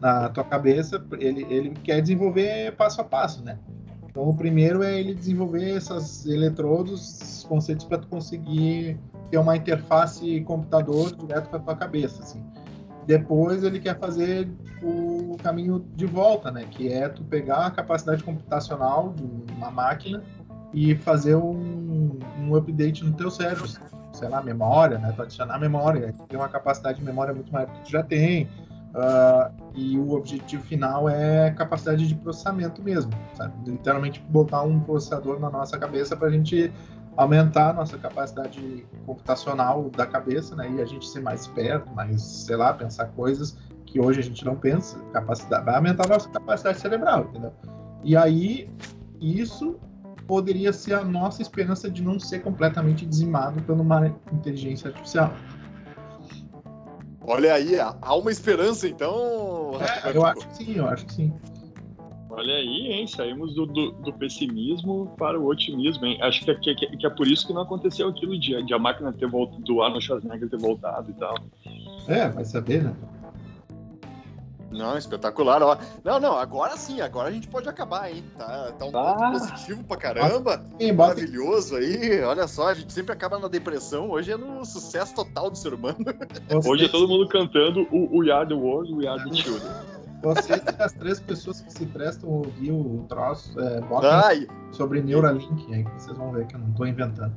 na 0.00 0.28
tua 0.28 0.44
cabeça, 0.44 1.04
ele, 1.18 1.46
ele 1.48 1.70
quer 1.84 2.00
desenvolver 2.00 2.74
passo 2.76 3.00
a 3.00 3.04
passo, 3.04 3.44
né? 3.44 3.58
Então, 4.08 4.28
o 4.28 4.36
primeiro 4.36 4.82
é 4.82 4.98
ele 4.98 5.14
desenvolver 5.14 5.76
esses 5.76 6.26
eletrodos, 6.26 7.22
esses 7.22 7.44
conceitos 7.44 7.86
para 7.86 7.98
tu 7.98 8.08
conseguir 8.08 8.98
ter 9.30 9.38
uma 9.38 9.56
interface 9.56 10.40
computador 10.42 11.16
direto 11.16 11.48
para 11.48 11.58
tua 11.60 11.76
cabeça, 11.76 12.22
assim. 12.22 12.44
Depois 13.06 13.64
ele 13.64 13.80
quer 13.80 13.98
fazer 13.98 14.48
o 14.82 15.36
caminho 15.42 15.84
de 15.96 16.06
volta, 16.06 16.50
né? 16.50 16.64
Que 16.70 16.92
é 16.92 17.08
tu 17.08 17.24
pegar 17.24 17.66
a 17.66 17.70
capacidade 17.70 18.22
computacional 18.22 19.12
de 19.12 19.24
uma 19.54 19.70
máquina 19.70 20.22
e 20.72 20.94
fazer 20.96 21.36
um, 21.36 22.18
um 22.38 22.54
update 22.54 23.04
no 23.04 23.12
teu 23.12 23.30
cérebro, 23.30 23.68
sei 24.12 24.28
lá, 24.28 24.42
memória, 24.42 24.98
né? 24.98 25.12
Tu 25.14 25.22
adicionar 25.22 25.58
memória, 25.58 26.14
tem 26.28 26.38
uma 26.38 26.48
capacidade 26.48 26.98
de 26.98 27.04
memória 27.04 27.34
muito 27.34 27.52
maior 27.52 27.66
que 27.66 27.84
tu 27.84 27.90
já 27.90 28.02
tem, 28.02 28.48
ah, 28.94 29.50
e 29.74 29.98
o 29.98 30.12
objetivo 30.12 30.62
final 30.64 31.08
é 31.08 31.50
capacidade 31.50 32.06
de 32.06 32.14
processamento 32.14 32.82
mesmo, 32.82 33.12
sabe? 33.34 33.70
Literalmente 33.70 34.20
botar 34.28 34.62
um 34.62 34.80
processador 34.80 35.40
na 35.40 35.50
nossa 35.50 35.78
cabeça 35.78 36.14
para 36.16 36.28
a 36.28 36.30
gente 36.30 36.72
aumentar 37.16 37.70
a 37.70 37.72
nossa 37.72 37.98
capacidade 37.98 38.86
computacional 39.06 39.90
da 39.90 40.06
cabeça, 40.06 40.54
né? 40.54 40.70
E 40.76 40.82
a 40.82 40.84
gente 40.84 41.06
ser 41.08 41.20
mais 41.20 41.42
esperto, 41.42 41.90
mais, 41.92 42.22
sei 42.22 42.56
lá, 42.56 42.72
pensar 42.72 43.06
coisas 43.08 43.56
que 43.86 44.00
hoje 44.00 44.20
a 44.20 44.22
gente 44.22 44.44
não 44.44 44.56
pensa, 44.56 44.98
capacidade, 45.12 45.64
vai 45.64 45.76
aumentar 45.76 46.06
a 46.06 46.08
nossa 46.08 46.28
capacidade 46.28 46.78
cerebral, 46.78 47.24
entendeu? 47.24 47.52
E 48.04 48.16
aí, 48.16 48.70
isso 49.20 49.78
poderia 50.26 50.72
ser 50.72 50.94
a 50.94 51.04
nossa 51.04 51.42
esperança 51.42 51.90
de 51.90 52.02
não 52.02 52.18
ser 52.18 52.40
completamente 52.40 53.04
dizimado 53.06 53.62
por 53.62 53.78
uma 53.78 54.06
inteligência 54.32 54.88
artificial. 54.88 55.32
Olha 57.24 57.54
aí, 57.54 57.78
há 57.78 58.14
uma 58.16 58.30
esperança, 58.30 58.88
então. 58.88 59.78
É, 60.04 60.16
eu 60.16 60.26
acho 60.26 60.48
que 60.48 60.56
sim, 60.56 60.76
eu 60.76 60.88
acho 60.88 61.06
que 61.06 61.12
sim. 61.12 61.32
Olha 62.34 62.54
aí, 62.54 62.92
hein? 62.92 63.06
Saímos 63.06 63.54
do, 63.54 63.66
do, 63.66 63.92
do 63.92 64.12
pessimismo 64.14 65.12
para 65.18 65.38
o 65.38 65.46
otimismo, 65.46 66.06
hein? 66.06 66.18
Acho 66.22 66.42
que 66.44 66.50
é, 66.50 66.54
que, 66.54 66.74
que 66.74 67.06
é 67.06 67.10
por 67.10 67.28
isso 67.28 67.46
que 67.46 67.52
não 67.52 67.62
aconteceu 67.62 68.08
aquilo 68.08 68.38
de, 68.38 68.60
de 68.64 68.74
a 68.74 68.78
máquina 68.78 69.12
ter 69.12 69.28
voltado, 69.28 69.62
do 69.62 69.82
Arnold 69.82 70.04
Schwarzenegger 70.04 70.48
ter 70.48 70.58
voltado 70.58 71.10
e 71.10 71.14
tal. 71.14 71.34
É, 72.08 72.28
vai 72.30 72.44
saber, 72.44 72.84
né? 72.84 72.96
Não, 74.72 74.96
espetacular, 74.96 75.62
ó. 75.62 75.76
Não, 76.02 76.18
não, 76.18 76.36
agora 76.36 76.76
sim, 76.76 77.00
agora 77.00 77.28
a 77.28 77.32
gente 77.32 77.46
pode 77.48 77.68
acabar, 77.68 78.10
hein? 78.10 78.24
Tá, 78.38 78.72
tá 78.78 78.84
um 78.86 78.96
Ah. 78.96 79.14
ponto 79.14 79.32
positivo 79.32 79.84
pra 79.84 79.96
caramba. 79.96 80.64
Sim, 80.80 80.92
Maravilhoso 80.92 81.76
aí. 81.76 82.22
Olha 82.22 82.46
só, 82.48 82.68
a 82.68 82.74
gente 82.74 82.92
sempre 82.92 83.12
acaba 83.12 83.38
na 83.38 83.48
depressão. 83.48 84.10
Hoje 84.10 84.32
é 84.32 84.36
no 84.36 84.64
sucesso 84.64 85.14
total 85.14 85.50
do 85.50 85.56
ser 85.58 85.74
humano. 85.74 85.98
vocês, 86.48 86.66
Hoje 86.66 86.84
é 86.86 86.88
todo 86.88 87.06
mundo 87.08 87.28
cantando 87.28 87.86
o 87.92 88.18
We 88.20 88.30
Are 88.32 88.48
the 88.48 88.54
World, 88.54 88.92
We 88.94 89.06
Are 89.06 89.22
the 89.22 89.34
Children. 89.36 89.72
vocês 90.22 90.62
e 90.78 90.82
as 90.82 90.92
três 90.92 91.20
pessoas 91.20 91.60
que 91.60 91.72
se 91.72 91.84
prestam 91.86 92.30
a 92.30 92.32
ouvir 92.34 92.70
o 92.72 93.04
troço, 93.08 93.58
é, 93.60 93.80
botam 93.82 94.10
Ai, 94.10 94.46
sobre 94.70 95.02
Neuralink 95.02 95.74
aí, 95.74 95.84
que 95.84 95.90
vocês 96.00 96.16
vão 96.16 96.30
ver 96.32 96.46
que 96.46 96.54
eu 96.54 96.60
não 96.60 96.72
tô 96.72 96.86
inventando. 96.86 97.34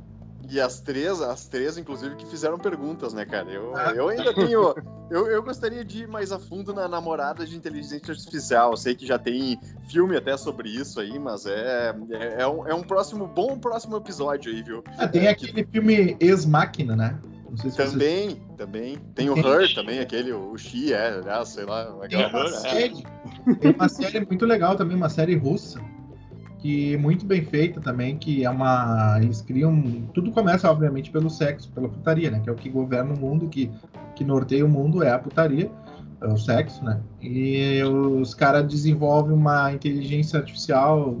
E 0.50 0.60
as 0.60 0.80
três, 0.80 1.20
as 1.20 1.46
três, 1.48 1.76
inclusive, 1.78 2.14
que 2.16 2.26
fizeram 2.26 2.58
perguntas, 2.58 3.12
né, 3.12 3.24
cara? 3.24 3.50
Eu, 3.50 3.76
Ah. 3.76 3.92
eu 3.94 4.08
ainda 4.08 4.32
tenho. 4.34 4.74
Eu, 5.10 5.26
eu 5.28 5.42
gostaria 5.42 5.84
de 5.84 6.02
ir 6.02 6.08
mais 6.08 6.32
a 6.32 6.38
fundo 6.38 6.74
na 6.74 6.88
namorada 6.88 7.46
de 7.46 7.56
inteligência 7.56 8.00
artificial. 8.12 8.72
Eu 8.72 8.76
sei 8.76 8.94
que 8.94 9.06
já 9.06 9.18
tem 9.18 9.58
filme 9.88 10.16
até 10.16 10.36
sobre 10.36 10.68
isso 10.68 10.98
aí, 11.00 11.18
mas 11.18 11.46
é, 11.46 11.94
é, 12.10 12.42
é 12.42 12.46
um, 12.48 12.66
é 12.66 12.74
um 12.74 12.82
próximo, 12.82 13.26
bom 13.26 13.58
próximo 13.58 13.96
episódio 13.96 14.52
aí, 14.52 14.62
viu? 14.62 14.82
Ah, 14.98 15.06
tem 15.06 15.28
aquele 15.28 15.64
filme 15.64 16.16
Ex-Máquina, 16.18 16.96
né? 16.96 17.18
Não 17.48 17.56
sei 17.56 17.70
se 17.70 17.76
vocês... 17.76 17.92
Também, 17.92 18.40
também. 18.56 18.98
Tem 19.14 19.30
o 19.30 19.34
Tem 19.34 19.46
Her 19.46 19.74
também, 19.74 20.00
aquele, 20.00 20.32
o 20.32 20.58
She, 20.58 20.92
é, 20.92 21.08
aliás, 21.18 21.48
sei 21.50 21.64
lá. 21.64 21.84
Tem 22.08 22.22
aquela- 22.22 22.28
uma 22.28 22.44
é. 22.44 22.60
série, 22.60 23.04
tem 23.60 23.72
uma 23.72 23.88
série 23.88 24.26
muito 24.26 24.44
legal 24.44 24.74
também, 24.76 24.96
uma 24.96 25.08
série 25.08 25.36
russa, 25.36 25.80
que 26.66 26.96
muito 26.96 27.24
bem 27.24 27.44
feita 27.44 27.80
também, 27.80 28.18
que 28.18 28.44
é 28.44 28.50
uma. 28.50 29.18
Eles 29.22 29.40
criam. 29.40 29.80
Tudo 30.12 30.32
começa, 30.32 30.68
obviamente, 30.68 31.12
pelo 31.12 31.30
sexo, 31.30 31.70
pela 31.70 31.88
putaria, 31.88 32.28
né? 32.28 32.40
Que 32.40 32.50
é 32.50 32.52
o 32.52 32.56
que 32.56 32.68
governa 32.68 33.14
o 33.14 33.18
mundo, 33.18 33.48
que, 33.48 33.70
que 34.16 34.24
norteia 34.24 34.66
o 34.66 34.68
mundo, 34.68 35.04
é 35.04 35.12
a 35.12 35.18
putaria, 35.18 35.70
é 36.20 36.26
o 36.26 36.36
sexo, 36.36 36.84
né? 36.84 37.00
E 37.22 37.80
os 37.84 38.34
caras 38.34 38.66
desenvolvem 38.66 39.32
uma 39.32 39.72
inteligência 39.72 40.40
artificial. 40.40 41.16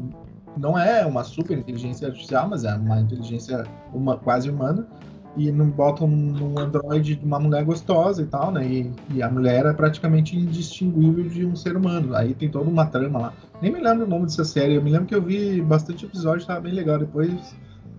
Não 0.56 0.76
é 0.76 1.06
uma 1.06 1.22
super 1.22 1.56
inteligência 1.56 2.08
artificial, 2.08 2.48
mas 2.48 2.64
é 2.64 2.74
uma 2.74 3.00
inteligência 3.00 3.62
uma, 3.94 4.16
quase 4.16 4.50
humana. 4.50 4.88
E 5.36 5.52
não 5.52 5.68
botam 5.68 6.08
num 6.08 6.58
androide 6.58 7.16
de 7.16 7.24
uma 7.24 7.38
mulher 7.38 7.64
gostosa 7.64 8.22
e 8.22 8.26
tal, 8.26 8.50
né? 8.50 8.66
E, 8.66 8.90
e 9.14 9.22
a 9.22 9.30
mulher 9.30 9.66
é 9.66 9.72
praticamente 9.72 10.36
indistinguível 10.36 11.28
de 11.28 11.44
um 11.44 11.54
ser 11.54 11.76
humano. 11.76 12.16
Aí 12.16 12.34
tem 12.34 12.48
toda 12.48 12.70
uma 12.70 12.86
trama 12.86 13.18
lá. 13.18 13.32
Nem 13.60 13.72
me 13.72 13.80
lembro 13.80 14.06
o 14.06 14.08
nome 14.08 14.24
dessa 14.24 14.44
série. 14.44 14.74
Eu 14.74 14.82
me 14.82 14.90
lembro 14.90 15.06
que 15.06 15.14
eu 15.14 15.22
vi 15.22 15.60
bastante 15.60 16.06
episódio, 16.06 16.46
tava 16.46 16.60
bem 16.60 16.72
legal. 16.72 16.98
Depois, 16.98 17.54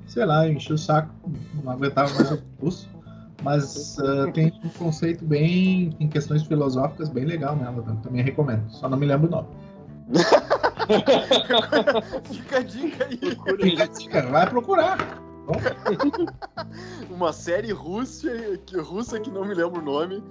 sei 0.07 0.25
lá, 0.25 0.47
eu 0.47 0.53
enchi 0.53 0.73
o 0.73 0.77
saco, 0.77 1.13
não 1.63 1.71
aguentava 1.71 2.13
mais 2.15 2.31
o 2.31 2.37
pulso. 2.59 2.89
Mas 3.43 3.99
ah, 3.99 4.31
tem 4.33 4.51
um 4.63 4.69
conceito 4.69 5.23
bem. 5.23 5.91
tem 5.91 6.07
questões 6.07 6.41
filosóficas 6.43 7.09
bem 7.09 7.25
legal 7.25 7.55
nela. 7.55 7.83
eu 7.87 7.95
Também 7.97 8.23
recomendo. 8.23 8.63
Só 8.69 8.89
não 8.89 8.97
me 8.97 9.05
lembro 9.05 9.27
o 9.27 9.31
nome. 9.31 9.47
Fica 12.31 12.57
a 12.57 12.63
dica 12.63 13.05
aí. 13.05 13.19
Fica 13.61 13.83
a 13.83 13.87
dica, 13.87 14.21
vai 14.27 14.49
procurar. 14.49 15.26
Uma 17.09 17.31
série 17.31 17.71
russa 17.71 18.29
que, 18.65 18.77
russa 18.77 19.19
que 19.19 19.31
não 19.31 19.45
me 19.45 19.53
lembro 19.53 19.81
o 19.81 19.83
nome. 19.83 20.23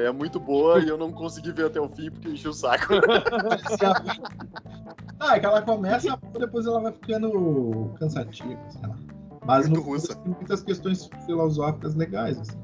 é, 0.00 0.04
é 0.06 0.12
muito 0.12 0.40
boa 0.40 0.80
e 0.80 0.88
eu 0.88 0.96
não 0.96 1.12
consegui 1.12 1.52
ver 1.52 1.66
até 1.66 1.80
o 1.80 1.88
fim 1.88 2.10
porque 2.10 2.30
enchi 2.30 2.48
o 2.48 2.52
saco. 2.52 2.94
Ah, 5.18 5.36
é 5.36 5.40
que 5.40 5.46
ela 5.46 5.62
começa, 5.62 6.14
depois 6.38 6.66
ela 6.66 6.78
vai 6.78 6.92
ficando 6.92 7.90
cansativa, 7.98 8.60
sei 8.68 8.82
lá. 8.82 8.96
Mas 9.46 9.66
Muito 9.66 9.82
no 9.82 9.92
russa. 9.92 10.14
tem 10.14 10.34
muitas 10.34 10.62
questões 10.62 11.08
filosóficas 11.24 11.94
legais, 11.94 12.38
assim. 12.38 12.58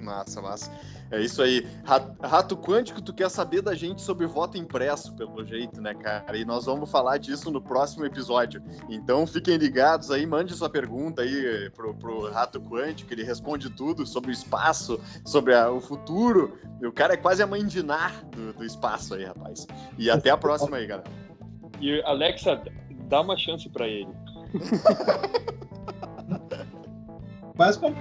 Massa, 0.00 0.40
massa. 0.40 0.72
É 1.12 1.20
isso 1.20 1.42
aí. 1.42 1.66
Ra- 1.84 2.10
Rato 2.22 2.56
Quântico, 2.56 3.02
tu 3.02 3.12
quer 3.12 3.28
saber 3.30 3.60
da 3.60 3.74
gente 3.74 4.00
sobre 4.00 4.26
voto 4.26 4.56
impresso, 4.56 5.14
pelo 5.14 5.44
jeito, 5.44 5.80
né, 5.80 5.94
cara? 5.94 6.36
E 6.36 6.44
nós 6.44 6.64
vamos 6.64 6.90
falar 6.90 7.18
disso 7.18 7.50
no 7.50 7.60
próximo 7.60 8.04
episódio. 8.06 8.62
Então 8.88 9.26
fiquem 9.26 9.56
ligados 9.58 10.10
aí, 10.10 10.24
mande 10.26 10.54
sua 10.54 10.70
pergunta 10.70 11.20
aí 11.22 11.70
pro, 11.76 11.94
pro 11.94 12.30
Rato 12.30 12.60
Quântico, 12.60 13.12
ele 13.12 13.22
responde 13.22 13.68
tudo 13.68 14.06
sobre 14.06 14.30
o 14.30 14.32
espaço, 14.32 14.98
sobre 15.24 15.54
a- 15.54 15.70
o 15.70 15.80
futuro. 15.80 16.58
O 16.82 16.90
cara 16.90 17.12
é 17.14 17.16
quase 17.18 17.42
a 17.42 17.46
mãe 17.46 17.64
de 17.66 17.82
Nar 17.82 18.24
do, 18.30 18.54
do 18.54 18.64
espaço 18.64 19.14
aí, 19.14 19.24
rapaz. 19.24 19.66
E 19.98 20.10
até 20.10 20.30
a 20.30 20.36
próxima 20.36 20.78
aí, 20.78 20.86
galera. 20.86 21.08
E 21.78 22.00
Alexa, 22.04 22.62
dá 23.08 23.20
uma 23.20 23.36
chance 23.36 23.68
para 23.68 23.86
ele. 23.86 24.08
Mas 27.56 27.76
como 27.76 27.94